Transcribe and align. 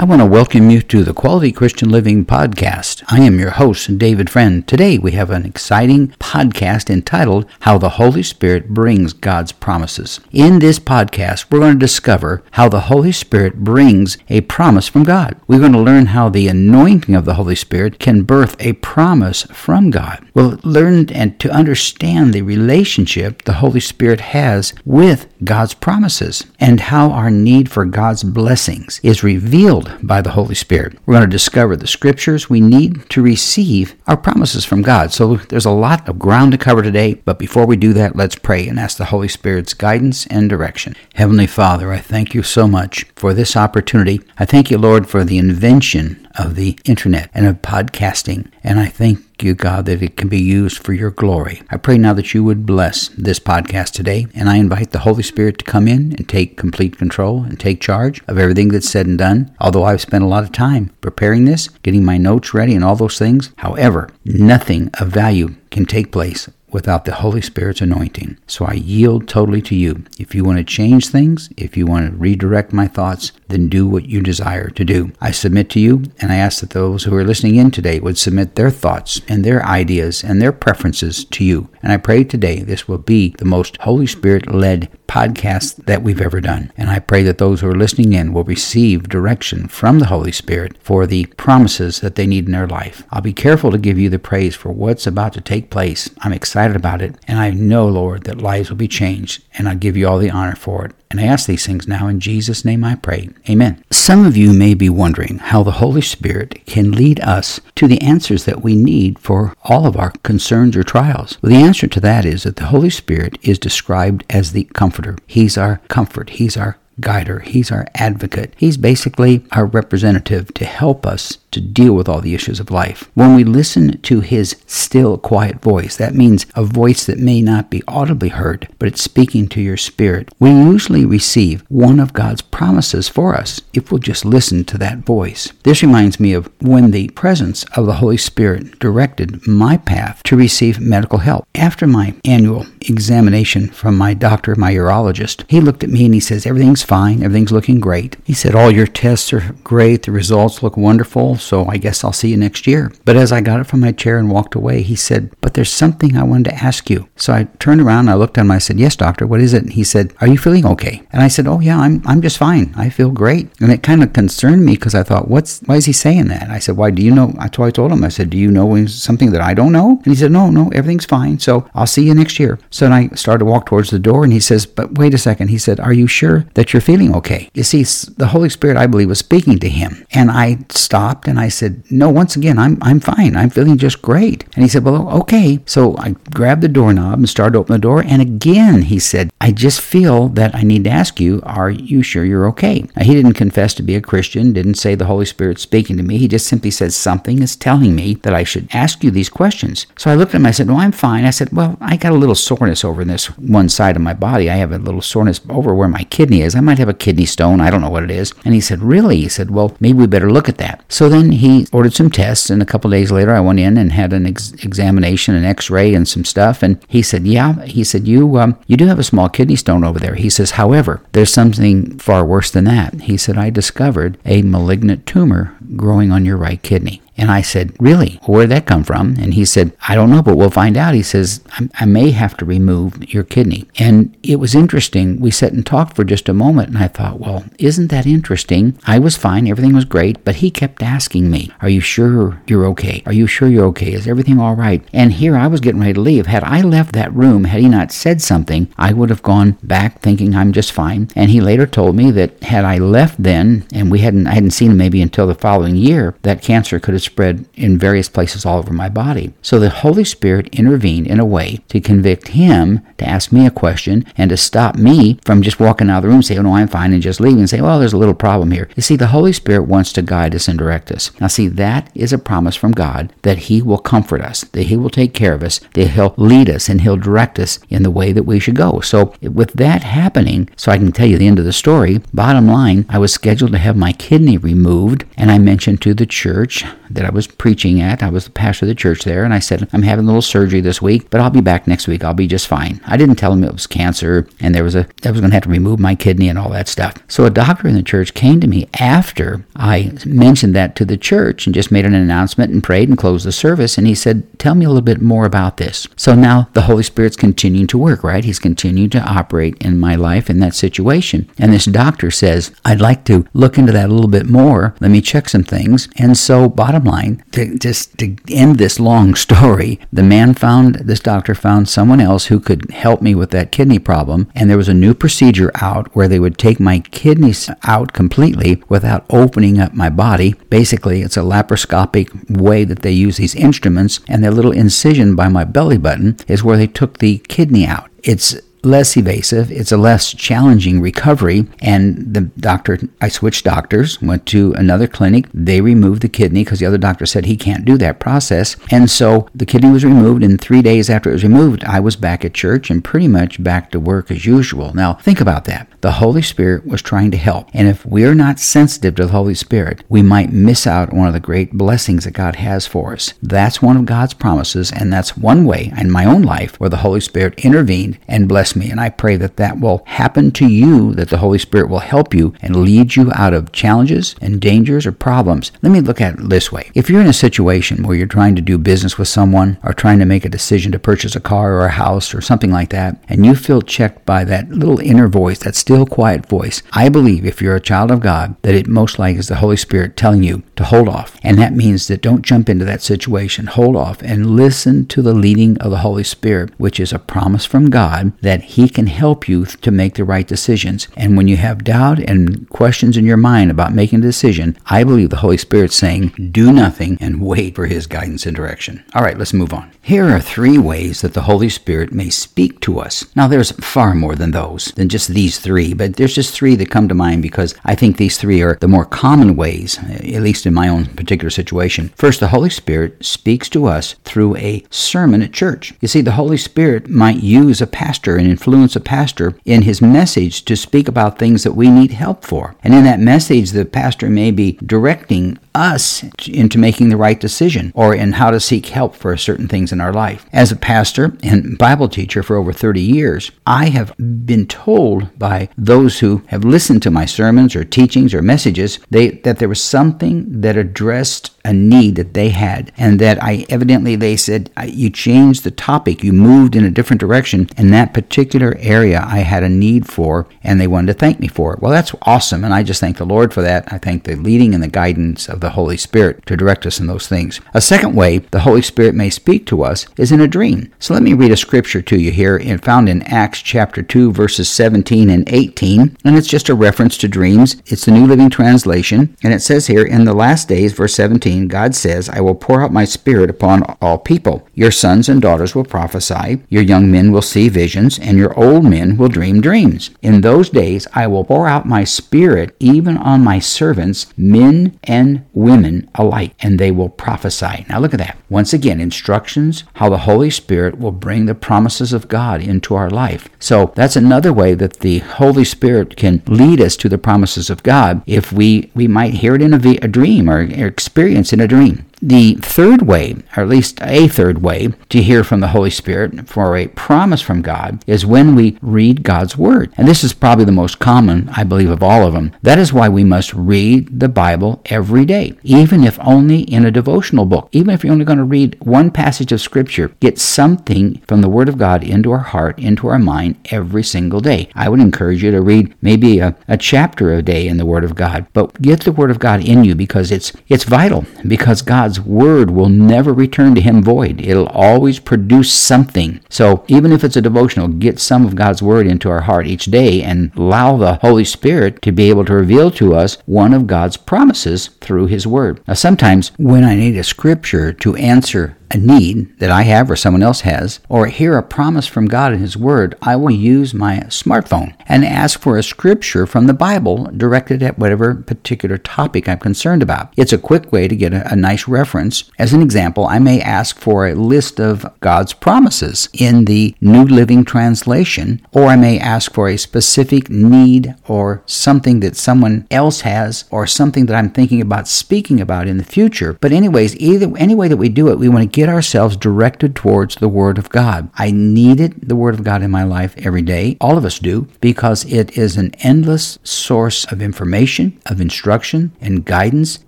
I 0.00 0.04
want 0.04 0.22
to 0.22 0.26
welcome 0.26 0.70
you 0.70 0.80
to 0.80 1.04
the 1.04 1.12
Quality 1.12 1.52
Christian 1.52 1.90
Living 1.90 2.24
Podcast. 2.24 3.04
I 3.08 3.20
am 3.20 3.38
your 3.38 3.50
host, 3.50 3.98
David 3.98 4.30
Friend. 4.30 4.66
Today 4.66 4.96
we 4.96 5.12
have 5.12 5.28
an 5.28 5.44
exciting 5.44 6.08
podcast 6.12 6.88
entitled 6.88 7.44
How 7.60 7.76
the 7.76 7.90
Holy 7.90 8.22
Spirit 8.22 8.70
Brings 8.70 9.12
God's 9.12 9.52
Promises. 9.52 10.18
In 10.32 10.58
this 10.58 10.78
podcast, 10.78 11.52
we're 11.52 11.58
going 11.58 11.74
to 11.74 11.78
discover 11.78 12.42
how 12.52 12.66
the 12.70 12.80
Holy 12.80 13.12
Spirit 13.12 13.62
brings 13.62 14.16
a 14.30 14.40
promise 14.40 14.88
from 14.88 15.04
God. 15.04 15.38
We're 15.46 15.58
going 15.58 15.72
to 15.72 15.78
learn 15.78 16.06
how 16.06 16.30
the 16.30 16.48
anointing 16.48 17.14
of 17.14 17.26
the 17.26 17.34
Holy 17.34 17.54
Spirit 17.54 17.98
can 17.98 18.22
birth 18.22 18.56
a 18.58 18.72
promise 18.72 19.42
from 19.52 19.90
God. 19.90 20.26
We'll 20.32 20.58
learn 20.64 21.10
and 21.10 21.38
to 21.40 21.50
understand 21.50 22.32
the 22.32 22.40
relationship 22.40 23.42
the 23.42 23.52
Holy 23.52 23.80
Spirit 23.80 24.20
has 24.20 24.72
with 24.86 25.26
God's 25.44 25.74
promises 25.74 26.46
and 26.58 26.80
how 26.80 27.10
our 27.10 27.30
need 27.30 27.70
for 27.70 27.84
God's 27.84 28.22
blessings 28.22 28.98
is 29.02 29.22
revealed 29.22 29.89
by 30.02 30.20
the 30.20 30.30
Holy 30.30 30.54
Spirit. 30.54 30.98
We're 31.06 31.14
going 31.14 31.28
to 31.28 31.36
discover 31.36 31.76
the 31.76 31.86
scriptures 31.86 32.48
we 32.48 32.60
need 32.60 33.08
to 33.10 33.22
receive 33.22 33.94
our 34.06 34.16
promises 34.16 34.64
from 34.64 34.82
God. 34.82 35.12
So 35.12 35.36
there's 35.36 35.64
a 35.64 35.70
lot 35.70 36.08
of 36.08 36.18
ground 36.18 36.52
to 36.52 36.58
cover 36.58 36.82
today, 36.82 37.14
but 37.14 37.38
before 37.38 37.66
we 37.66 37.76
do 37.76 37.92
that, 37.94 38.16
let's 38.16 38.36
pray 38.36 38.66
and 38.68 38.78
ask 38.78 38.96
the 38.96 39.06
Holy 39.06 39.28
Spirit's 39.28 39.74
guidance 39.74 40.26
and 40.26 40.48
direction. 40.48 40.94
Heavenly 41.14 41.46
Father, 41.46 41.92
I 41.92 41.98
thank 41.98 42.34
you 42.34 42.42
so 42.42 42.66
much 42.66 43.04
for 43.16 43.34
this 43.34 43.56
opportunity. 43.56 44.20
I 44.38 44.44
thank 44.44 44.70
you, 44.70 44.78
Lord, 44.78 45.08
for 45.08 45.24
the 45.24 45.38
invention 45.38 46.28
of 46.36 46.54
the 46.54 46.78
internet 46.84 47.30
and 47.34 47.46
of 47.46 47.62
podcasting. 47.62 48.50
And 48.62 48.78
I 48.78 48.86
thank 48.86 49.29
you, 49.42 49.54
God, 49.54 49.86
that 49.86 50.02
it 50.02 50.16
can 50.16 50.28
be 50.28 50.40
used 50.40 50.78
for 50.78 50.92
your 50.92 51.10
glory. 51.10 51.62
I 51.70 51.76
pray 51.76 51.98
now 51.98 52.12
that 52.14 52.34
you 52.34 52.44
would 52.44 52.66
bless 52.66 53.08
this 53.08 53.38
podcast 53.38 53.92
today, 53.92 54.26
and 54.34 54.48
I 54.48 54.56
invite 54.56 54.90
the 54.90 55.00
Holy 55.00 55.22
Spirit 55.22 55.58
to 55.58 55.64
come 55.64 55.88
in 55.88 56.14
and 56.14 56.28
take 56.28 56.56
complete 56.56 56.98
control 56.98 57.42
and 57.42 57.58
take 57.58 57.80
charge 57.80 58.22
of 58.28 58.38
everything 58.38 58.68
that's 58.68 58.88
said 58.88 59.06
and 59.06 59.18
done. 59.18 59.54
Although 59.60 59.84
I've 59.84 60.00
spent 60.00 60.24
a 60.24 60.28
lot 60.28 60.44
of 60.44 60.52
time 60.52 60.90
preparing 61.00 61.44
this, 61.44 61.68
getting 61.82 62.04
my 62.04 62.18
notes 62.18 62.54
ready, 62.54 62.74
and 62.74 62.84
all 62.84 62.96
those 62.96 63.18
things, 63.18 63.52
however, 63.56 64.10
nothing 64.24 64.90
of 65.00 65.08
value 65.08 65.56
can 65.70 65.86
take 65.86 66.12
place 66.12 66.48
without 66.72 67.04
the 67.04 67.14
Holy 67.14 67.40
Spirit's 67.40 67.80
anointing. 67.80 68.38
So 68.46 68.64
I 68.64 68.74
yield 68.74 69.28
totally 69.28 69.62
to 69.62 69.74
you. 69.74 70.04
If 70.18 70.34
you 70.34 70.44
want 70.44 70.58
to 70.58 70.64
change 70.64 71.08
things, 71.08 71.50
if 71.56 71.76
you 71.76 71.86
want 71.86 72.10
to 72.10 72.16
redirect 72.16 72.72
my 72.72 72.86
thoughts, 72.86 73.32
then 73.48 73.68
do 73.68 73.86
what 73.86 74.06
you 74.06 74.20
desire 74.20 74.70
to 74.70 74.84
do. 74.84 75.12
I 75.20 75.30
submit 75.30 75.70
to 75.70 75.80
you, 75.80 76.04
and 76.20 76.32
I 76.32 76.36
ask 76.36 76.60
that 76.60 76.70
those 76.70 77.04
who 77.04 77.16
are 77.16 77.24
listening 77.24 77.56
in 77.56 77.70
today 77.70 78.00
would 78.00 78.18
submit 78.18 78.54
their 78.54 78.70
thoughts 78.70 79.20
and 79.28 79.44
their 79.44 79.64
ideas 79.64 80.22
and 80.22 80.40
their 80.40 80.52
preferences 80.52 81.24
to 81.24 81.44
you. 81.44 81.68
And 81.82 81.92
I 81.92 81.96
pray 81.96 82.24
today 82.24 82.60
this 82.60 82.86
will 82.86 82.98
be 82.98 83.34
the 83.38 83.44
most 83.44 83.76
Holy 83.78 84.06
Spirit 84.06 84.52
led 84.52 84.88
podcast 85.10 85.74
that 85.86 86.04
we've 86.04 86.20
ever 86.20 86.40
done. 86.40 86.72
And 86.76 86.88
I 86.88 87.00
pray 87.00 87.24
that 87.24 87.38
those 87.38 87.60
who 87.60 87.68
are 87.68 87.74
listening 87.74 88.12
in 88.12 88.32
will 88.32 88.44
receive 88.44 89.08
direction 89.08 89.66
from 89.66 89.98
the 89.98 90.06
Holy 90.06 90.30
Spirit 90.30 90.76
for 90.80 91.04
the 91.04 91.26
promises 91.36 92.00
that 92.00 92.14
they 92.14 92.28
need 92.28 92.46
in 92.46 92.52
their 92.52 92.68
life. 92.68 93.02
I'll 93.10 93.20
be 93.20 93.32
careful 93.32 93.72
to 93.72 93.78
give 93.78 93.98
you 93.98 94.08
the 94.08 94.20
praise 94.20 94.54
for 94.54 94.70
what's 94.70 95.08
about 95.08 95.32
to 95.32 95.40
take 95.40 95.68
place. 95.68 96.08
I'm 96.20 96.32
excited 96.32 96.76
about 96.76 97.02
it, 97.02 97.16
and 97.26 97.40
I 97.40 97.50
know, 97.50 97.88
Lord, 97.88 98.22
that 98.24 98.40
lives 98.40 98.70
will 98.70 98.76
be 98.76 98.86
changed, 98.86 99.42
and 99.58 99.68
I 99.68 99.74
give 99.74 99.96
you 99.96 100.06
all 100.06 100.18
the 100.18 100.30
honor 100.30 100.54
for 100.54 100.84
it. 100.84 100.92
And 101.10 101.18
I 101.20 101.24
ask 101.24 101.46
these 101.46 101.66
things 101.66 101.88
now 101.88 102.06
in 102.06 102.20
Jesus' 102.20 102.64
name 102.64 102.84
I 102.84 102.94
pray. 102.94 103.30
Amen. 103.48 103.82
Some 103.90 104.24
of 104.24 104.36
you 104.36 104.52
may 104.52 104.74
be 104.74 104.88
wondering 104.88 105.38
how 105.38 105.64
the 105.64 105.72
Holy 105.72 106.02
Spirit 106.02 106.64
can 106.66 106.92
lead 106.92 107.18
us 107.20 107.60
to 107.74 107.88
the 107.88 108.00
answers 108.00 108.44
that 108.44 108.62
we 108.62 108.76
need 108.76 109.18
for 109.18 109.52
all 109.64 109.86
of 109.86 109.96
our 109.96 110.12
concerns 110.22 110.76
or 110.76 110.84
trials. 110.84 111.36
Well, 111.42 111.50
the 111.50 111.56
answer 111.56 111.88
to 111.88 112.00
that 112.00 112.24
is 112.24 112.44
that 112.44 112.56
the 112.56 112.66
Holy 112.66 112.90
Spirit 112.90 113.38
is 113.42 113.58
described 113.58 114.24
as 114.30 114.52
the 114.52 114.64
comforter. 114.72 115.18
He's 115.26 115.58
our 115.58 115.80
comfort. 115.88 116.30
He's 116.30 116.56
our 116.56 116.78
guider. 117.00 117.40
He's 117.40 117.72
our 117.72 117.86
advocate. 117.94 118.54
He's 118.56 118.76
basically 118.76 119.44
our 119.50 119.66
representative 119.66 120.54
to 120.54 120.64
help 120.64 121.06
us 121.06 121.38
to 121.52 121.60
deal 121.60 121.94
with 121.94 122.08
all 122.08 122.20
the 122.20 122.34
issues 122.34 122.60
of 122.60 122.70
life. 122.70 123.10
When 123.14 123.34
we 123.34 123.44
listen 123.44 124.00
to 124.02 124.20
his 124.20 124.56
still, 124.66 125.18
quiet 125.18 125.60
voice, 125.60 125.96
that 125.96 126.14
means 126.14 126.46
a 126.54 126.64
voice 126.64 127.06
that 127.06 127.18
may 127.18 127.42
not 127.42 127.70
be 127.70 127.82
audibly 127.86 128.28
heard, 128.28 128.68
but 128.78 128.88
it's 128.88 129.02
speaking 129.02 129.48
to 129.48 129.60
your 129.60 129.76
spirit. 129.76 130.30
We 130.38 130.50
usually 130.50 131.04
receive 131.04 131.64
one 131.68 132.00
of 132.00 132.12
God's 132.12 132.42
promises 132.42 133.08
for 133.08 133.34
us 133.34 133.60
if 133.72 133.90
we'll 133.90 133.98
just 133.98 134.24
listen 134.24 134.64
to 134.64 134.78
that 134.78 134.98
voice. 134.98 135.52
This 135.62 135.82
reminds 135.82 136.20
me 136.20 136.32
of 136.32 136.50
when 136.60 136.90
the 136.90 137.08
presence 137.10 137.64
of 137.76 137.86
the 137.86 137.94
Holy 137.94 138.16
Spirit 138.16 138.78
directed 138.78 139.46
my 139.46 139.76
path 139.76 140.22
to 140.24 140.36
receive 140.36 140.80
medical 140.80 141.18
help. 141.18 141.46
After 141.54 141.86
my 141.86 142.14
annual 142.24 142.66
examination 142.82 143.68
from 143.68 143.96
my 143.96 144.14
doctor, 144.14 144.54
my 144.54 144.72
urologist, 144.72 145.44
he 145.48 145.60
looked 145.60 145.84
at 145.84 145.90
me 145.90 146.04
and 146.04 146.14
he 146.14 146.20
says, 146.20 146.46
Everything's 146.46 146.82
fine, 146.82 147.22
everything's 147.22 147.52
looking 147.52 147.80
great. 147.80 148.16
He 148.24 148.34
said, 148.34 148.54
All 148.54 148.70
your 148.70 148.86
tests 148.86 149.32
are 149.32 149.54
great, 149.64 150.04
the 150.04 150.12
results 150.12 150.62
look 150.62 150.76
wonderful 150.76 151.36
so 151.40 151.66
I 151.66 151.76
guess 151.76 152.04
I'll 152.04 152.12
see 152.12 152.30
you 152.30 152.36
next 152.36 152.66
year. 152.66 152.92
But 153.04 153.16
as 153.16 153.32
I 153.32 153.40
got 153.40 153.60
up 153.60 153.66
from 153.66 153.80
my 153.80 153.92
chair 153.92 154.18
and 154.18 154.30
walked 154.30 154.54
away, 154.54 154.82
he 154.82 154.96
said, 154.96 155.30
But 155.40 155.54
there's 155.54 155.72
something 155.72 156.16
I 156.16 156.22
wanted 156.22 156.50
to 156.50 156.64
ask 156.64 156.90
you. 156.90 157.08
So 157.16 157.32
I 157.32 157.44
turned 157.58 157.80
around, 157.80 158.08
I 158.08 158.14
looked 158.14 158.38
at 158.38 158.42
him, 158.42 158.50
I 158.50 158.58
said, 158.58 158.78
Yes, 158.78 158.96
doctor, 158.96 159.26
what 159.26 159.40
is 159.40 159.54
it? 159.54 159.62
And 159.62 159.72
he 159.72 159.84
said, 159.84 160.14
Are 160.20 160.28
you 160.28 160.38
feeling 160.38 160.66
okay? 160.66 161.02
And 161.12 161.22
I 161.22 161.28
said, 161.28 161.46
Oh, 161.46 161.60
yeah, 161.60 161.78
I'm, 161.78 162.02
I'm 162.06 162.22
just 162.22 162.38
fine. 162.38 162.72
I 162.76 162.90
feel 162.90 163.10
great. 163.10 163.48
And 163.60 163.72
it 163.72 163.82
kind 163.82 164.02
of 164.02 164.12
concerned 164.12 164.64
me 164.64 164.74
because 164.74 164.94
I 164.94 165.02
thought, 165.02 165.28
What's, 165.28 165.60
why 165.60 165.76
is 165.76 165.86
he 165.86 165.92
saying 165.92 166.28
that? 166.28 166.50
I 166.50 166.58
said, 166.58 166.76
Why 166.76 166.90
do 166.90 167.02
you 167.02 167.14
know? 167.14 167.34
I 167.38 167.48
told, 167.48 167.68
I 167.68 167.70
told 167.70 167.92
him, 167.92 168.04
I 168.04 168.08
said, 168.08 168.30
Do 168.30 168.38
you 168.38 168.50
know 168.50 168.86
something 168.86 169.32
that 169.32 169.40
I 169.40 169.54
don't 169.54 169.72
know? 169.72 170.00
And 170.04 170.06
he 170.06 170.14
said, 170.14 170.32
No, 170.32 170.50
no, 170.50 170.68
everything's 170.74 171.06
fine. 171.06 171.38
So 171.38 171.68
I'll 171.74 171.86
see 171.86 172.04
you 172.06 172.14
next 172.14 172.38
year. 172.38 172.58
So 172.70 172.84
then 172.84 172.92
I 172.92 173.08
started 173.14 173.40
to 173.40 173.50
walk 173.50 173.66
towards 173.66 173.90
the 173.90 173.98
door 173.98 174.24
and 174.24 174.32
he 174.32 174.40
says, 174.40 174.66
But 174.66 174.98
wait 174.98 175.14
a 175.14 175.18
second. 175.18 175.48
He 175.48 175.58
said, 175.58 175.80
Are 175.80 175.92
you 175.92 176.06
sure 176.06 176.46
that 176.54 176.72
you're 176.72 176.80
feeling 176.80 177.14
okay? 177.16 177.50
You 177.54 177.62
see, 177.62 177.82
the 178.16 178.28
Holy 178.28 178.48
Spirit, 178.48 178.76
I 178.76 178.86
believe, 178.86 179.08
was 179.08 179.18
speaking 179.18 179.58
to 179.58 179.68
him. 179.68 180.04
And 180.12 180.30
I 180.30 180.58
stopped 180.68 181.28
and 181.30 181.38
I 181.38 181.48
said, 181.48 181.82
No, 181.90 182.10
once 182.10 182.36
again, 182.36 182.58
I'm, 182.58 182.76
I'm 182.82 183.00
fine. 183.00 183.36
I'm 183.36 183.50
feeling 183.50 183.78
just 183.78 184.02
great. 184.02 184.44
And 184.54 184.62
he 184.62 184.68
said, 184.68 184.84
Well, 184.84 185.08
okay. 185.20 185.60
So 185.64 185.96
I 185.96 186.16
grabbed 186.34 186.62
the 186.62 186.68
doorknob 186.68 187.18
and 187.18 187.28
started 187.28 187.52
to 187.52 187.60
open 187.60 187.72
the 187.72 187.78
door. 187.78 188.02
And 188.02 188.20
again, 188.20 188.82
he 188.82 188.98
said, 188.98 189.30
I 189.40 189.52
just 189.52 189.80
feel 189.80 190.28
that 190.30 190.54
I 190.54 190.62
need 190.62 190.84
to 190.84 190.90
ask 190.90 191.20
you, 191.20 191.40
Are 191.44 191.70
you 191.70 192.02
sure 192.02 192.24
you're 192.24 192.46
okay? 192.48 192.84
Now, 192.96 193.04
he 193.04 193.14
didn't 193.14 193.34
confess 193.34 193.72
to 193.74 193.82
be 193.82 193.94
a 193.94 194.00
Christian, 194.00 194.52
didn't 194.52 194.74
say 194.74 194.94
the 194.94 195.06
Holy 195.06 195.24
Spirit's 195.24 195.62
speaking 195.62 195.96
to 195.96 196.02
me. 196.02 196.18
He 196.18 196.28
just 196.28 196.46
simply 196.46 196.70
said, 196.70 196.92
Something 196.92 197.42
is 197.42 197.56
telling 197.56 197.94
me 197.94 198.14
that 198.14 198.34
I 198.34 198.44
should 198.44 198.68
ask 198.74 199.04
you 199.04 199.10
these 199.10 199.28
questions. 199.28 199.86
So 199.96 200.10
I 200.10 200.14
looked 200.16 200.34
at 200.34 200.40
him. 200.40 200.46
I 200.46 200.50
said, 200.50 200.66
No, 200.66 200.78
I'm 200.78 200.92
fine. 200.92 201.24
I 201.24 201.30
said, 201.30 201.52
Well, 201.52 201.76
I 201.80 201.96
got 201.96 202.12
a 202.12 202.16
little 202.16 202.34
soreness 202.34 202.84
over 202.84 203.04
this 203.04 203.26
one 203.38 203.68
side 203.68 203.96
of 203.96 204.02
my 204.02 204.14
body. 204.14 204.50
I 204.50 204.56
have 204.56 204.72
a 204.72 204.78
little 204.78 205.02
soreness 205.02 205.40
over 205.48 205.74
where 205.74 205.88
my 205.88 206.04
kidney 206.04 206.42
is. 206.42 206.56
I 206.56 206.60
might 206.60 206.78
have 206.78 206.88
a 206.88 206.94
kidney 206.94 207.26
stone. 207.26 207.60
I 207.60 207.70
don't 207.70 207.80
know 207.80 207.90
what 207.90 208.04
it 208.04 208.10
is. 208.10 208.34
And 208.44 208.54
he 208.54 208.60
said, 208.60 208.82
Really? 208.82 209.18
He 209.18 209.28
said, 209.28 209.50
Well, 209.50 209.76
maybe 209.78 209.98
we 209.98 210.06
better 210.06 210.30
look 210.30 210.48
at 210.48 210.58
that. 210.58 210.84
So 210.88 211.08
then 211.08 211.19
he 211.28 211.66
ordered 211.72 211.92
some 211.92 212.10
tests, 212.10 212.50
and 212.50 212.62
a 212.62 212.66
couple 212.66 212.90
days 212.90 213.12
later, 213.12 213.34
I 213.34 213.40
went 213.40 213.60
in 213.60 213.76
and 213.76 213.92
had 213.92 214.12
an 214.12 214.26
ex- 214.26 214.52
examination, 214.64 215.34
an 215.34 215.44
X-ray, 215.44 215.94
and 215.94 216.08
some 216.08 216.24
stuff. 216.24 216.62
And 216.62 216.78
he 216.88 217.02
said, 217.02 217.26
"Yeah," 217.26 217.62
he 217.64 217.84
said, 217.84 218.08
"You 218.08 218.38
um, 218.38 218.56
you 218.66 218.76
do 218.76 218.86
have 218.86 218.98
a 218.98 219.04
small 219.04 219.28
kidney 219.28 219.56
stone 219.56 219.84
over 219.84 219.98
there." 219.98 220.14
He 220.14 220.30
says, 220.30 220.52
"However, 220.52 221.00
there's 221.12 221.32
something 221.32 221.98
far 221.98 222.24
worse 222.24 222.50
than 222.50 222.64
that." 222.64 223.02
He 223.02 223.16
said, 223.16 223.38
"I 223.38 223.50
discovered 223.50 224.18
a 224.24 224.42
malignant 224.42 225.06
tumor 225.06 225.54
growing 225.76 226.10
on 226.10 226.24
your 226.24 226.36
right 226.36 226.62
kidney." 226.62 227.02
And 227.20 227.30
I 227.30 227.42
said, 227.42 227.76
Really? 227.78 228.18
Where 228.24 228.44
did 228.44 228.50
that 228.50 228.66
come 228.66 228.82
from? 228.82 229.16
And 229.20 229.34
he 229.34 229.44
said, 229.44 229.72
I 229.86 229.94
don't 229.94 230.10
know, 230.10 230.22
but 230.22 230.36
we'll 230.36 230.50
find 230.50 230.76
out. 230.76 230.94
He 230.94 231.02
says, 231.02 231.42
I, 231.52 231.68
I 231.80 231.84
may 231.84 232.12
have 232.12 232.34
to 232.38 232.46
remove 232.46 233.12
your 233.12 233.24
kidney. 233.24 233.68
And 233.78 234.16
it 234.22 234.36
was 234.36 234.54
interesting. 234.54 235.20
We 235.20 235.30
sat 235.30 235.52
and 235.52 235.64
talked 235.64 235.94
for 235.94 236.02
just 236.02 236.30
a 236.30 236.34
moment, 236.34 236.70
and 236.70 236.78
I 236.78 236.88
thought, 236.88 237.20
Well, 237.20 237.44
isn't 237.58 237.88
that 237.88 238.06
interesting? 238.06 238.78
I 238.86 238.98
was 238.98 239.18
fine, 239.18 239.46
everything 239.46 239.74
was 239.74 239.84
great, 239.84 240.24
but 240.24 240.36
he 240.36 240.50
kept 240.50 240.82
asking 240.82 241.30
me, 241.30 241.50
Are 241.60 241.68
you 241.68 241.82
sure 241.82 242.40
you're 242.46 242.64
okay? 242.66 243.02
Are 243.04 243.12
you 243.12 243.26
sure 243.26 243.48
you're 243.48 243.66
okay? 243.66 243.92
Is 243.92 244.08
everything 244.08 244.40
all 244.40 244.56
right? 244.56 244.82
And 244.94 245.12
here 245.12 245.36
I 245.36 245.46
was 245.46 245.60
getting 245.60 245.80
ready 245.80 245.92
to 245.92 246.00
leave. 246.00 246.26
Had 246.26 246.44
I 246.44 246.62
left 246.62 246.94
that 246.94 247.14
room, 247.14 247.44
had 247.44 247.60
he 247.60 247.68
not 247.68 247.92
said 247.92 248.22
something, 248.22 248.72
I 248.78 248.94
would 248.94 249.10
have 249.10 249.22
gone 249.22 249.58
back 249.62 250.00
thinking 250.00 250.34
I'm 250.34 250.52
just 250.52 250.72
fine. 250.72 251.08
And 251.14 251.30
he 251.30 251.42
later 251.42 251.66
told 251.66 251.96
me 251.96 252.10
that 252.12 252.42
had 252.44 252.64
I 252.64 252.78
left 252.78 253.22
then, 253.22 253.66
and 253.74 253.90
we 253.90 253.98
hadn't 253.98 254.26
I 254.26 254.32
hadn't 254.32 254.52
seen 254.52 254.70
him 254.70 254.78
maybe 254.78 255.02
until 255.02 255.26
the 255.26 255.34
following 255.34 255.76
year, 255.76 256.14
that 256.22 256.40
cancer 256.40 256.80
could 256.80 256.94
have 256.94 257.09
spread 257.10 257.46
in 257.54 257.78
various 257.78 258.08
places 258.08 258.46
all 258.46 258.58
over 258.58 258.72
my 258.72 258.88
body. 258.88 259.32
So 259.42 259.58
the 259.58 259.70
Holy 259.70 260.04
Spirit 260.04 260.48
intervened 260.52 261.06
in 261.06 261.20
a 261.20 261.24
way 261.24 261.58
to 261.68 261.80
convict 261.80 262.28
him 262.28 262.80
to 262.98 263.08
ask 263.08 263.32
me 263.32 263.46
a 263.46 263.50
question 263.50 264.04
and 264.16 264.30
to 264.30 264.36
stop 264.36 264.76
me 264.76 265.18
from 265.24 265.42
just 265.42 265.60
walking 265.60 265.90
out 265.90 265.98
of 265.98 266.02
the 266.02 266.08
room 266.08 266.22
and 266.28 266.38
oh 266.38 266.42
no, 266.42 266.54
I'm 266.54 266.68
fine, 266.68 266.92
and 266.92 267.02
just 267.02 267.20
leaving 267.20 267.40
and 267.40 267.50
say, 267.50 267.60
well, 267.60 267.78
there's 267.78 267.92
a 267.92 267.98
little 267.98 268.14
problem 268.14 268.50
here. 268.50 268.68
You 268.76 268.82
see, 268.82 268.96
the 268.96 269.08
Holy 269.08 269.32
Spirit 269.32 269.62
wants 269.62 269.92
to 269.94 270.02
guide 270.02 270.34
us 270.34 270.48
and 270.48 270.58
direct 270.58 270.92
us. 270.92 271.10
Now 271.20 271.26
see, 271.26 271.48
that 271.48 271.90
is 271.94 272.12
a 272.12 272.18
promise 272.18 272.56
from 272.56 272.72
God 272.72 273.12
that 273.22 273.38
he 273.38 273.62
will 273.62 273.78
comfort 273.78 274.20
us, 274.20 274.42
that 274.52 274.64
he 274.64 274.76
will 274.76 274.90
take 274.90 275.14
care 275.14 275.34
of 275.34 275.42
us, 275.42 275.60
that 275.74 275.90
he'll 275.90 276.14
lead 276.16 276.48
us 276.48 276.68
and 276.68 276.82
he'll 276.82 276.96
direct 276.96 277.38
us 277.38 277.58
in 277.68 277.82
the 277.82 277.90
way 277.90 278.12
that 278.12 278.24
we 278.24 278.38
should 278.38 278.56
go. 278.56 278.80
So 278.80 279.14
with 279.22 279.54
that 279.54 279.82
happening, 279.82 280.48
so 280.56 280.70
I 280.70 280.78
can 280.78 280.92
tell 280.92 281.06
you 281.06 281.18
the 281.18 281.26
end 281.26 281.38
of 281.38 281.44
the 281.44 281.52
story, 281.52 282.00
bottom 282.12 282.46
line, 282.46 282.86
I 282.88 282.98
was 282.98 283.12
scheduled 283.12 283.52
to 283.52 283.58
have 283.58 283.76
my 283.76 283.92
kidney 283.92 284.36
removed 284.36 285.04
and 285.16 285.30
I 285.30 285.38
mentioned 285.38 285.80
to 285.82 285.94
the 285.94 286.06
church 286.06 286.64
that 286.90 286.99
I 287.06 287.10
was 287.10 287.26
preaching 287.26 287.80
at. 287.80 288.02
I 288.02 288.08
was 288.08 288.24
the 288.24 288.30
pastor 288.30 288.66
of 288.66 288.68
the 288.68 288.74
church 288.74 289.04
there, 289.04 289.24
and 289.24 289.34
I 289.34 289.38
said, 289.38 289.68
I'm 289.72 289.82
having 289.82 290.04
a 290.04 290.06
little 290.06 290.22
surgery 290.22 290.60
this 290.60 290.82
week, 290.82 291.10
but 291.10 291.20
I'll 291.20 291.30
be 291.30 291.40
back 291.40 291.66
next 291.66 291.88
week. 291.88 292.04
I'll 292.04 292.14
be 292.14 292.26
just 292.26 292.48
fine. 292.48 292.80
I 292.86 292.96
didn't 292.96 293.16
tell 293.16 293.32
him 293.32 293.44
it 293.44 293.52
was 293.52 293.66
cancer, 293.66 294.26
and 294.40 294.54
there 294.54 294.64
was 294.64 294.74
a, 294.74 294.86
I 295.04 295.10
was 295.10 295.20
going 295.20 295.30
to 295.30 295.34
have 295.34 295.44
to 295.44 295.48
remove 295.48 295.78
my 295.80 295.94
kidney 295.94 296.28
and 296.28 296.38
all 296.38 296.50
that 296.50 296.68
stuff. 296.68 296.96
So 297.08 297.24
a 297.24 297.30
doctor 297.30 297.68
in 297.68 297.74
the 297.74 297.82
church 297.82 298.14
came 298.14 298.40
to 298.40 298.46
me 298.46 298.68
after 298.78 299.44
I 299.56 299.92
mentioned 300.04 300.54
that 300.56 300.76
to 300.76 300.84
the 300.84 300.96
church 300.96 301.46
and 301.46 301.54
just 301.54 301.72
made 301.72 301.84
an 301.84 301.94
announcement 301.94 302.52
and 302.52 302.62
prayed 302.62 302.88
and 302.88 302.98
closed 302.98 303.26
the 303.26 303.32
service, 303.32 303.78
and 303.78 303.86
he 303.86 303.94
said, 303.94 304.26
Tell 304.38 304.54
me 304.54 304.64
a 304.64 304.68
little 304.68 304.80
bit 304.80 305.02
more 305.02 305.26
about 305.26 305.58
this. 305.58 305.86
So 305.96 306.14
now 306.14 306.48
the 306.52 306.62
Holy 306.62 306.82
Spirit's 306.82 307.16
continuing 307.16 307.66
to 307.68 307.78
work, 307.78 308.02
right? 308.02 308.24
He's 308.24 308.38
continuing 308.38 308.90
to 308.90 309.00
operate 309.00 309.56
in 309.60 309.78
my 309.78 309.94
life 309.96 310.30
in 310.30 310.40
that 310.40 310.54
situation. 310.54 311.28
And 311.38 311.52
this 311.52 311.66
doctor 311.66 312.10
says, 312.10 312.52
I'd 312.64 312.80
like 312.80 313.04
to 313.04 313.26
look 313.34 313.58
into 313.58 313.72
that 313.72 313.90
a 313.90 313.92
little 313.92 314.08
bit 314.08 314.28
more. 314.28 314.74
Let 314.80 314.90
me 314.90 315.00
check 315.00 315.28
some 315.28 315.44
things. 315.44 315.88
And 315.96 316.16
so, 316.16 316.48
bottom 316.48 316.88
line, 316.90 317.22
to, 317.32 317.58
just 317.58 317.96
to 317.98 318.16
end 318.28 318.58
this 318.58 318.80
long 318.80 319.14
story, 319.26 319.80
the 319.92 320.02
man 320.02 320.34
found, 320.34 320.74
this 320.76 321.00
doctor 321.00 321.34
found 321.34 321.68
someone 321.68 322.00
else 322.00 322.26
who 322.26 322.40
could 322.40 322.70
help 322.70 323.00
me 323.00 323.14
with 323.14 323.30
that 323.30 323.52
kidney 323.52 323.78
problem. 323.78 324.30
And 324.34 324.50
there 324.50 324.56
was 324.56 324.68
a 324.68 324.74
new 324.74 324.94
procedure 324.94 325.50
out 325.56 325.94
where 325.94 326.08
they 326.08 326.20
would 326.20 326.38
take 326.38 326.60
my 326.60 326.80
kidneys 326.80 327.50
out 327.64 327.92
completely 327.92 328.62
without 328.68 329.04
opening 329.10 329.58
up 329.58 329.74
my 329.74 329.88
body. 329.88 330.34
Basically, 330.50 331.02
it's 331.02 331.16
a 331.16 331.20
laparoscopic 331.20 332.08
way 332.30 332.64
that 332.64 332.82
they 332.82 332.92
use 332.92 333.16
these 333.16 333.34
instruments, 333.34 334.00
and 334.08 334.22
their 334.22 334.30
little 334.30 334.52
incision 334.52 335.14
by 335.14 335.28
my 335.28 335.44
belly 335.44 335.78
button 335.78 336.16
is 336.28 336.42
where 336.42 336.56
they 336.56 336.66
took 336.66 336.98
the 336.98 337.18
kidney 337.28 337.66
out. 337.66 337.90
It's 338.02 338.36
less 338.62 338.96
evasive, 338.96 339.50
it's 339.50 339.72
a 339.72 339.76
less 339.76 340.12
challenging 340.12 340.80
recovery. 340.80 341.46
And 341.60 342.14
the 342.14 342.22
doctor, 342.22 342.78
I 343.00 343.08
switched 343.08 343.44
doctors, 343.44 344.00
went 344.02 344.26
to 344.26 344.52
another 344.54 344.86
clinic. 344.86 345.26
They 345.32 345.60
removed 345.60 346.02
the 346.02 346.08
kidney 346.08 346.44
because 346.44 346.58
the 346.58 346.66
other 346.66 346.78
doctor 346.78 347.06
said 347.06 347.24
he 347.24 347.36
can't 347.36 347.64
do 347.64 347.76
that 347.78 348.00
process. 348.00 348.56
And 348.70 348.90
so 348.90 349.28
the 349.34 349.46
kidney 349.46 349.70
was 349.70 349.84
removed, 349.84 350.22
and 350.22 350.40
three 350.40 350.62
days 350.62 350.90
after 350.90 351.10
it 351.10 351.14
was 351.14 351.22
removed, 351.22 351.64
I 351.64 351.80
was 351.80 351.96
back 351.96 352.24
at 352.24 352.34
church 352.34 352.70
and 352.70 352.84
pretty 352.84 353.08
much 353.08 353.42
back 353.42 353.70
to 353.70 353.80
work 353.80 354.10
as 354.10 354.26
usual. 354.26 354.74
Now, 354.74 354.94
think 354.94 355.20
about 355.20 355.44
that. 355.46 355.68
The 355.80 355.92
Holy 355.92 356.22
Spirit 356.22 356.66
was 356.66 356.82
trying 356.82 357.10
to 357.12 357.16
help. 357.16 357.48
And 357.54 357.68
if 357.68 357.86
we're 357.86 358.14
not 358.14 358.38
sensitive 358.38 358.94
to 358.96 359.06
the 359.06 359.12
Holy 359.12 359.34
Spirit, 359.34 359.82
we 359.88 360.02
might 360.02 360.32
miss 360.32 360.66
out 360.66 360.90
on 360.90 360.98
one 360.98 361.08
of 361.08 361.14
the 361.14 361.20
great 361.20 361.52
blessings 361.52 362.04
that 362.04 362.12
God 362.12 362.36
has 362.36 362.66
for 362.66 362.92
us. 362.92 363.14
That's 363.22 363.62
one 363.62 363.76
of 363.76 363.86
God's 363.86 364.14
promises, 364.14 364.70
and 364.70 364.92
that's 364.92 365.16
one 365.16 365.44
way 365.44 365.72
in 365.76 365.90
my 365.90 366.04
own 366.04 366.22
life 366.22 366.58
where 366.60 366.70
the 366.70 366.78
Holy 366.78 367.00
Spirit 367.00 367.44
intervened 367.44 367.98
and 368.06 368.28
blessed 368.28 368.49
me. 368.56 368.70
And 368.70 368.80
I 368.80 368.90
pray 368.90 369.16
that 369.16 369.36
that 369.36 369.60
will 369.60 369.82
happen 369.86 370.30
to 370.32 370.46
you, 370.46 370.94
that 370.94 371.08
the 371.08 371.18
Holy 371.18 371.38
Spirit 371.38 371.68
will 371.68 371.80
help 371.80 372.14
you 372.14 372.34
and 372.42 372.56
lead 372.56 372.96
you 372.96 373.10
out 373.14 373.34
of 373.34 373.52
challenges 373.52 374.14
and 374.20 374.40
dangers 374.40 374.86
or 374.86 374.92
problems. 374.92 375.52
Let 375.62 375.72
me 375.72 375.80
look 375.80 376.00
at 376.00 376.14
it 376.14 376.28
this 376.28 376.52
way. 376.52 376.70
If 376.74 376.88
you're 376.88 377.00
in 377.00 377.06
a 377.06 377.12
situation 377.12 377.82
where 377.82 377.96
you're 377.96 378.06
trying 378.06 378.36
to 378.36 378.42
do 378.42 378.58
business 378.58 378.98
with 378.98 379.08
someone 379.08 379.58
or 379.62 379.72
trying 379.72 379.98
to 379.98 380.04
make 380.04 380.24
a 380.24 380.28
decision 380.28 380.72
to 380.72 380.78
purchase 380.78 381.16
a 381.16 381.20
car 381.20 381.54
or 381.54 381.66
a 381.66 381.70
house 381.70 382.14
or 382.14 382.20
something 382.20 382.50
like 382.50 382.70
that, 382.70 383.02
and 383.08 383.24
you 383.24 383.34
feel 383.34 383.62
checked 383.62 384.04
by 384.06 384.24
that 384.24 384.50
little 384.50 384.80
inner 384.80 385.08
voice, 385.08 385.38
that 385.40 385.54
still 385.54 385.86
quiet 385.86 386.26
voice, 386.26 386.62
I 386.72 386.88
believe 386.88 387.24
if 387.24 387.40
you're 387.40 387.56
a 387.56 387.60
child 387.60 387.90
of 387.90 388.00
God, 388.00 388.36
that 388.42 388.54
it 388.54 388.66
most 388.66 388.98
likely 388.98 389.18
is 389.18 389.28
the 389.28 389.36
Holy 389.36 389.56
Spirit 389.56 389.96
telling 389.96 390.22
you 390.22 390.42
to 390.56 390.64
hold 390.64 390.88
off. 390.88 391.18
And 391.22 391.38
that 391.38 391.54
means 391.54 391.88
that 391.88 392.02
don't 392.02 392.22
jump 392.22 392.48
into 392.48 392.64
that 392.64 392.82
situation. 392.82 393.46
Hold 393.46 393.76
off 393.76 394.02
and 394.02 394.36
listen 394.36 394.86
to 394.86 395.02
the 395.02 395.14
leading 395.14 395.58
of 395.58 395.70
the 395.70 395.78
Holy 395.78 396.04
Spirit, 396.04 396.52
which 396.58 396.78
is 396.78 396.92
a 396.92 396.98
promise 396.98 397.44
from 397.44 397.70
God 397.70 398.12
that 398.20 398.39
He 398.42 398.68
can 398.68 398.86
help 398.86 399.28
you 399.28 399.46
to 399.46 399.70
make 399.70 399.94
the 399.94 400.04
right 400.04 400.26
decisions. 400.26 400.88
And 400.96 401.16
when 401.16 401.28
you 401.28 401.36
have 401.36 401.64
doubt 401.64 401.98
and 401.98 402.48
questions 402.48 402.96
in 402.96 403.04
your 403.04 403.16
mind 403.16 403.50
about 403.50 403.74
making 403.74 404.00
a 404.00 404.02
decision, 404.02 404.56
I 404.66 404.84
believe 404.84 405.10
the 405.10 405.16
Holy 405.16 405.36
Spirit's 405.36 405.76
saying, 405.76 406.30
do 406.32 406.52
nothing 406.52 406.98
and 407.00 407.20
wait 407.20 407.54
for 407.54 407.66
His 407.66 407.86
guidance 407.86 408.26
and 408.26 408.36
direction. 408.36 408.84
All 408.94 409.02
right, 409.02 409.18
let's 409.18 409.32
move 409.32 409.52
on. 409.52 409.70
Here 409.82 410.08
are 410.08 410.20
three 410.20 410.58
ways 410.58 411.00
that 411.00 411.14
the 411.14 411.22
Holy 411.22 411.48
Spirit 411.48 411.92
may 411.92 412.10
speak 412.10 412.60
to 412.60 412.78
us. 412.78 413.04
Now, 413.16 413.26
there's 413.28 413.52
far 413.52 413.94
more 413.94 414.14
than 414.14 414.30
those, 414.30 414.66
than 414.76 414.88
just 414.88 415.08
these 415.08 415.38
three, 415.38 415.74
but 415.74 415.96
there's 415.96 416.14
just 416.14 416.34
three 416.34 416.54
that 416.56 416.70
come 416.70 416.88
to 416.88 416.94
mind 416.94 417.22
because 417.22 417.54
I 417.64 417.74
think 417.74 417.96
these 417.96 418.18
three 418.18 418.42
are 418.42 418.56
the 418.60 418.68
more 418.68 418.84
common 418.84 419.36
ways, 419.36 419.78
at 419.78 420.22
least 420.22 420.46
in 420.46 420.54
my 420.54 420.68
own 420.68 420.86
particular 420.86 421.30
situation. 421.30 421.90
First, 421.96 422.20
the 422.20 422.28
Holy 422.28 422.50
Spirit 422.50 423.04
speaks 423.04 423.48
to 423.50 423.66
us 423.66 423.94
through 424.04 424.36
a 424.36 424.64
sermon 424.70 425.22
at 425.22 425.32
church. 425.32 425.74
You 425.80 425.88
see, 425.88 426.00
the 426.00 426.12
Holy 426.12 426.36
Spirit 426.36 426.88
might 426.88 427.22
use 427.22 427.60
a 427.60 427.66
pastor 427.66 428.16
and 428.16 428.29
influence 428.30 428.76
a 428.76 428.80
pastor 428.80 429.34
in 429.44 429.62
his 429.62 429.82
message 429.82 430.44
to 430.44 430.56
speak 430.56 430.88
about 430.88 431.18
things 431.18 431.42
that 431.44 431.56
we 431.56 431.68
need 431.68 431.90
help 431.90 432.24
for. 432.24 432.54
And 432.62 432.72
in 432.72 432.84
that 432.84 433.00
message, 433.00 433.50
the 433.50 433.64
pastor 433.64 434.08
may 434.08 434.30
be 434.30 434.52
directing 434.64 435.38
us 435.54 436.04
into 436.26 436.58
making 436.58 436.88
the 436.88 436.96
right 436.96 437.18
decision 437.18 437.72
or 437.74 437.94
in 437.94 438.12
how 438.12 438.30
to 438.30 438.40
seek 438.40 438.66
help 438.66 438.94
for 438.94 439.16
certain 439.16 439.48
things 439.48 439.72
in 439.72 439.80
our 439.80 439.92
life. 439.92 440.26
As 440.32 440.52
a 440.52 440.56
pastor 440.56 441.16
and 441.22 441.58
Bible 441.58 441.88
teacher 441.88 442.22
for 442.22 442.36
over 442.36 442.52
30 442.52 442.80
years, 442.80 443.30
I 443.46 443.68
have 443.70 443.94
been 443.98 444.46
told 444.46 445.18
by 445.18 445.48
those 445.56 446.00
who 446.00 446.22
have 446.26 446.44
listened 446.44 446.82
to 446.82 446.90
my 446.90 447.04
sermons 447.04 447.56
or 447.56 447.64
teachings 447.64 448.14
or 448.14 448.22
messages 448.22 448.78
they, 448.90 449.10
that 449.10 449.38
there 449.38 449.48
was 449.48 449.62
something 449.62 450.40
that 450.40 450.56
addressed 450.56 451.32
a 451.44 451.52
need 451.52 451.96
that 451.96 452.14
they 452.14 452.28
had 452.28 452.72
and 452.76 452.98
that 453.00 453.22
I 453.22 453.46
evidently 453.48 453.96
they 453.96 454.16
said 454.16 454.50
you 454.66 454.90
changed 454.90 455.44
the 455.44 455.50
topic. 455.50 456.02
You 456.04 456.12
moved 456.12 456.54
in 456.54 456.64
a 456.64 456.70
different 456.70 457.00
direction. 457.00 457.48
In 457.56 457.70
that 457.70 457.94
particular 457.94 458.56
area 458.58 459.02
I 459.06 459.20
had 459.20 459.42
a 459.42 459.48
need 459.48 459.86
for 459.86 460.26
and 460.42 460.60
they 460.60 460.66
wanted 460.66 460.92
to 460.92 460.98
thank 460.98 461.18
me 461.18 461.28
for 461.28 461.54
it. 461.54 461.60
Well 461.60 461.72
that's 461.72 461.94
awesome 462.02 462.44
and 462.44 462.52
I 462.52 462.62
just 462.62 462.80
thank 462.80 462.98
the 462.98 463.04
Lord 463.06 463.32
for 463.32 463.42
that. 463.42 463.72
I 463.72 463.78
thank 463.78 464.04
the 464.04 464.16
leading 464.16 464.54
and 464.54 464.62
the 464.62 464.68
guidance 464.68 465.28
of 465.28 465.39
the 465.40 465.50
Holy 465.50 465.76
Spirit 465.76 466.24
to 466.26 466.36
direct 466.36 466.66
us 466.66 466.80
in 466.80 466.86
those 466.86 467.08
things. 467.08 467.40
A 467.54 467.60
second 467.60 467.94
way 467.94 468.18
the 468.18 468.40
Holy 468.40 468.62
Spirit 468.62 468.94
may 468.94 469.10
speak 469.10 469.46
to 469.46 469.62
us 469.62 469.86
is 469.96 470.12
in 470.12 470.20
a 470.20 470.28
dream. 470.28 470.72
So 470.78 470.94
let 470.94 471.02
me 471.02 471.14
read 471.14 471.32
a 471.32 471.36
scripture 471.36 471.82
to 471.82 471.98
you 471.98 472.10
here 472.10 472.36
and 472.36 472.62
found 472.62 472.88
in 472.88 473.02
Acts 473.02 473.40
chapter 473.40 473.82
2 473.82 474.12
verses 474.12 474.48
17 474.50 475.10
and 475.10 475.28
18 475.28 475.96
and 476.04 476.16
it's 476.16 476.26
just 476.26 476.48
a 476.48 476.54
reference 476.54 476.96
to 476.98 477.08
dreams. 477.08 477.56
It's 477.66 477.84
the 477.84 477.92
New 477.92 478.06
Living 478.06 478.30
Translation. 478.30 479.16
And 479.22 479.32
it 479.32 479.40
says 479.40 479.66
here 479.66 479.84
in 479.84 480.04
the 480.04 480.14
last 480.14 480.48
days 480.48 480.72
verse 480.72 480.94
17 480.94 481.48
God 481.48 481.74
says, 481.74 482.08
I 482.08 482.20
will 482.20 482.34
pour 482.34 482.62
out 482.62 482.72
my 482.72 482.84
spirit 482.84 483.30
upon 483.30 483.62
all 483.80 483.98
people. 483.98 484.46
Your 484.54 484.70
sons 484.70 485.08
and 485.08 485.20
daughters 485.22 485.54
will 485.54 485.64
prophesy, 485.64 486.42
your 486.48 486.62
young 486.62 486.90
men 486.90 487.12
will 487.12 487.22
see 487.22 487.48
visions, 487.48 487.98
and 487.98 488.16
your 488.16 488.38
old 488.38 488.64
men 488.64 488.96
will 488.96 489.08
dream 489.08 489.40
dreams. 489.40 489.90
In 490.02 490.20
those 490.20 490.50
days 490.50 490.86
I 490.92 491.06
will 491.06 491.24
pour 491.24 491.46
out 491.46 491.66
my 491.66 491.84
spirit 491.84 492.54
even 492.58 492.96
on 492.96 493.24
my 493.24 493.38
servants, 493.38 494.06
men 494.16 494.78
and 494.84 495.24
women 495.32 495.88
alike, 495.94 496.34
and 496.40 496.58
they 496.58 496.70
will 496.70 496.88
prophesy. 496.88 497.64
Now 497.68 497.78
look 497.78 497.94
at 497.94 497.98
that. 497.98 498.18
Once 498.28 498.52
again, 498.52 498.80
instructions 498.80 499.64
how 499.74 499.88
the 499.88 499.98
Holy 499.98 500.30
Spirit 500.30 500.78
will 500.78 500.92
bring 500.92 501.26
the 501.26 501.34
promises 501.34 501.92
of 501.92 502.08
God 502.08 502.40
into 502.42 502.74
our 502.74 502.90
life. 502.90 503.28
So 503.38 503.72
that's 503.74 503.96
another 503.96 504.32
way 504.32 504.54
that 504.54 504.80
the 504.80 504.98
Holy 504.98 505.44
Spirit 505.44 505.96
can 505.96 506.22
lead 506.26 506.60
us 506.60 506.76
to 506.76 506.88
the 506.88 506.98
promises 506.98 507.50
of 507.50 507.62
God 507.62 508.02
if 508.06 508.32
we, 508.32 508.70
we 508.74 508.88
might 508.88 509.14
hear 509.14 509.34
it 509.34 509.42
in 509.42 509.54
a, 509.54 509.76
a 509.78 509.88
dream 509.88 510.28
or 510.28 510.40
experience 510.40 511.00
experience 511.00 511.32
in 511.32 511.40
a 511.40 511.48
dream. 511.48 511.86
The 512.02 512.34
third 512.36 512.82
way, 512.82 513.16
or 513.36 513.42
at 513.42 513.48
least 513.48 513.80
a 513.82 514.08
third 514.08 514.42
way, 514.42 514.68
to 514.88 515.02
hear 515.02 515.22
from 515.22 515.40
the 515.40 515.48
Holy 515.48 515.70
Spirit 515.70 516.28
for 516.28 516.56
a 516.56 516.68
promise 516.68 517.20
from 517.20 517.42
God 517.42 517.84
is 517.86 518.06
when 518.06 518.34
we 518.34 518.58
read 518.62 519.02
God's 519.02 519.36
Word. 519.36 519.72
And 519.76 519.86
this 519.86 520.02
is 520.02 520.14
probably 520.14 520.46
the 520.46 520.52
most 520.52 520.78
common, 520.78 521.28
I 521.30 521.44
believe, 521.44 521.70
of 521.70 521.82
all 521.82 522.06
of 522.06 522.14
them. 522.14 522.32
That 522.42 522.58
is 522.58 522.72
why 522.72 522.88
we 522.88 523.04
must 523.04 523.34
read 523.34 524.00
the 524.00 524.08
Bible 524.08 524.62
every 524.66 525.04
day, 525.04 525.34
even 525.42 525.84
if 525.84 525.98
only 526.00 526.40
in 526.42 526.64
a 526.64 526.70
devotional 526.70 527.26
book. 527.26 527.48
Even 527.52 527.74
if 527.74 527.84
you're 527.84 527.92
only 527.92 528.04
going 528.04 528.18
to 528.18 528.24
read 528.24 528.56
one 528.60 528.90
passage 528.90 529.32
of 529.32 529.40
Scripture, 529.40 529.88
get 530.00 530.18
something 530.18 531.00
from 531.06 531.20
the 531.20 531.28
Word 531.28 531.48
of 531.48 531.58
God 531.58 531.84
into 531.84 532.12
our 532.12 532.18
heart, 532.18 532.58
into 532.58 532.88
our 532.88 532.98
mind 532.98 533.36
every 533.50 533.82
single 533.82 534.20
day. 534.20 534.48
I 534.54 534.68
would 534.68 534.80
encourage 534.80 535.22
you 535.22 535.30
to 535.32 535.42
read 535.42 535.74
maybe 535.82 536.18
a, 536.18 536.36
a 536.48 536.56
chapter 536.56 537.12
a 537.12 537.22
day 537.22 537.46
in 537.46 537.58
the 537.58 537.66
Word 537.66 537.84
of 537.84 537.94
God, 537.94 538.26
but 538.32 538.62
get 538.62 538.80
the 538.80 538.92
Word 538.92 539.10
of 539.10 539.18
God 539.18 539.44
in 539.44 539.64
you 539.64 539.74
because 539.74 540.10
it's 540.10 540.32
it's 540.48 540.64
vital 540.64 541.04
because 541.26 541.62
God's 541.90 542.06
word 542.06 542.52
will 542.52 542.68
never 542.68 543.12
return 543.12 543.56
to 543.56 543.60
him 543.60 543.82
void. 543.82 544.20
It'll 544.20 544.46
always 544.46 545.00
produce 545.00 545.52
something. 545.52 546.20
So 546.28 546.64
even 546.68 546.92
if 546.92 547.02
it's 547.02 547.16
a 547.16 547.20
devotional, 547.20 547.66
get 547.66 547.98
some 547.98 548.24
of 548.24 548.36
God's 548.36 548.62
word 548.62 548.86
into 548.86 549.10
our 549.10 549.22
heart 549.22 549.48
each 549.48 549.64
day 549.64 550.00
and 550.04 550.30
allow 550.36 550.76
the 550.76 551.00
Holy 551.02 551.24
Spirit 551.24 551.82
to 551.82 551.90
be 551.90 552.08
able 552.08 552.24
to 552.26 552.32
reveal 552.32 552.70
to 552.70 552.94
us 552.94 553.18
one 553.26 553.52
of 553.52 553.66
God's 553.66 553.96
promises 553.96 554.68
through 554.80 555.06
his 555.06 555.26
word. 555.26 555.60
Now 555.66 555.74
sometimes 555.74 556.30
when 556.36 556.62
I 556.62 556.76
need 556.76 556.96
a 556.96 557.02
scripture 557.02 557.72
to 557.72 557.96
answer 557.96 558.56
a 558.70 558.78
need 558.78 559.38
that 559.38 559.50
I 559.50 559.62
have 559.62 559.90
or 559.90 559.96
someone 559.96 560.22
else 560.22 560.42
has, 560.42 560.80
or 560.88 561.06
hear 561.06 561.36
a 561.36 561.42
promise 561.42 561.86
from 561.86 562.06
God 562.06 562.32
in 562.32 562.38
His 562.40 562.56
Word, 562.56 562.94
I 563.02 563.16
will 563.16 563.30
use 563.30 563.74
my 563.74 564.00
smartphone 564.08 564.74
and 564.86 565.04
ask 565.04 565.40
for 565.40 565.56
a 565.56 565.62
scripture 565.62 566.26
from 566.26 566.46
the 566.46 566.54
Bible 566.54 567.10
directed 567.16 567.62
at 567.62 567.78
whatever 567.78 568.14
particular 568.14 568.78
topic 568.78 569.28
I'm 569.28 569.38
concerned 569.38 569.82
about. 569.82 570.12
It's 570.16 570.32
a 570.32 570.38
quick 570.38 570.72
way 570.72 570.88
to 570.88 570.96
get 570.96 571.12
a, 571.12 571.32
a 571.32 571.36
nice 571.36 571.66
reference. 571.68 572.24
As 572.38 572.52
an 572.52 572.62
example, 572.62 573.06
I 573.06 573.18
may 573.18 573.40
ask 573.40 573.78
for 573.78 574.06
a 574.06 574.14
list 574.14 574.60
of 574.60 574.86
God's 575.00 575.32
promises 575.32 576.08
in 576.12 576.44
the 576.44 576.74
New 576.80 577.04
Living 577.04 577.44
Translation, 577.44 578.44
or 578.52 578.66
I 578.66 578.76
may 578.76 578.98
ask 578.98 579.32
for 579.32 579.48
a 579.48 579.56
specific 579.56 580.30
need 580.30 580.94
or 581.08 581.42
something 581.46 582.00
that 582.00 582.16
someone 582.16 582.66
else 582.70 583.02
has 583.02 583.44
or 583.50 583.66
something 583.66 584.06
that 584.06 584.16
I'm 584.16 584.30
thinking 584.30 584.60
about 584.60 584.88
speaking 584.88 585.40
about 585.40 585.66
in 585.66 585.78
the 585.78 585.84
future. 585.84 586.34
But 586.34 586.52
anyways, 586.52 586.96
either 586.96 587.30
any 587.36 587.54
way 587.54 587.68
that 587.68 587.76
we 587.76 587.88
do 587.88 588.08
it, 588.10 588.18
we 588.18 588.28
want 588.28 588.42
to 588.44 588.59
get 588.60 588.68
ourselves 588.68 589.16
directed 589.16 589.74
towards 589.74 590.16
the 590.16 590.28
Word 590.28 590.58
of 590.58 590.68
God. 590.68 591.08
I 591.14 591.30
needed 591.30 591.98
the 592.02 592.14
Word 592.14 592.34
of 592.34 592.44
God 592.44 592.60
in 592.60 592.70
my 592.70 592.84
life 592.84 593.14
every 593.16 593.40
day. 593.40 593.78
All 593.80 593.96
of 593.96 594.04
us 594.04 594.18
do, 594.18 594.48
because 594.60 595.10
it 595.10 595.38
is 595.38 595.56
an 595.56 595.72
endless 595.78 596.38
source 596.44 597.10
of 597.10 597.22
information, 597.22 597.98
of 598.04 598.20
instruction, 598.20 598.92
and 599.00 599.24
guidance, 599.24 599.78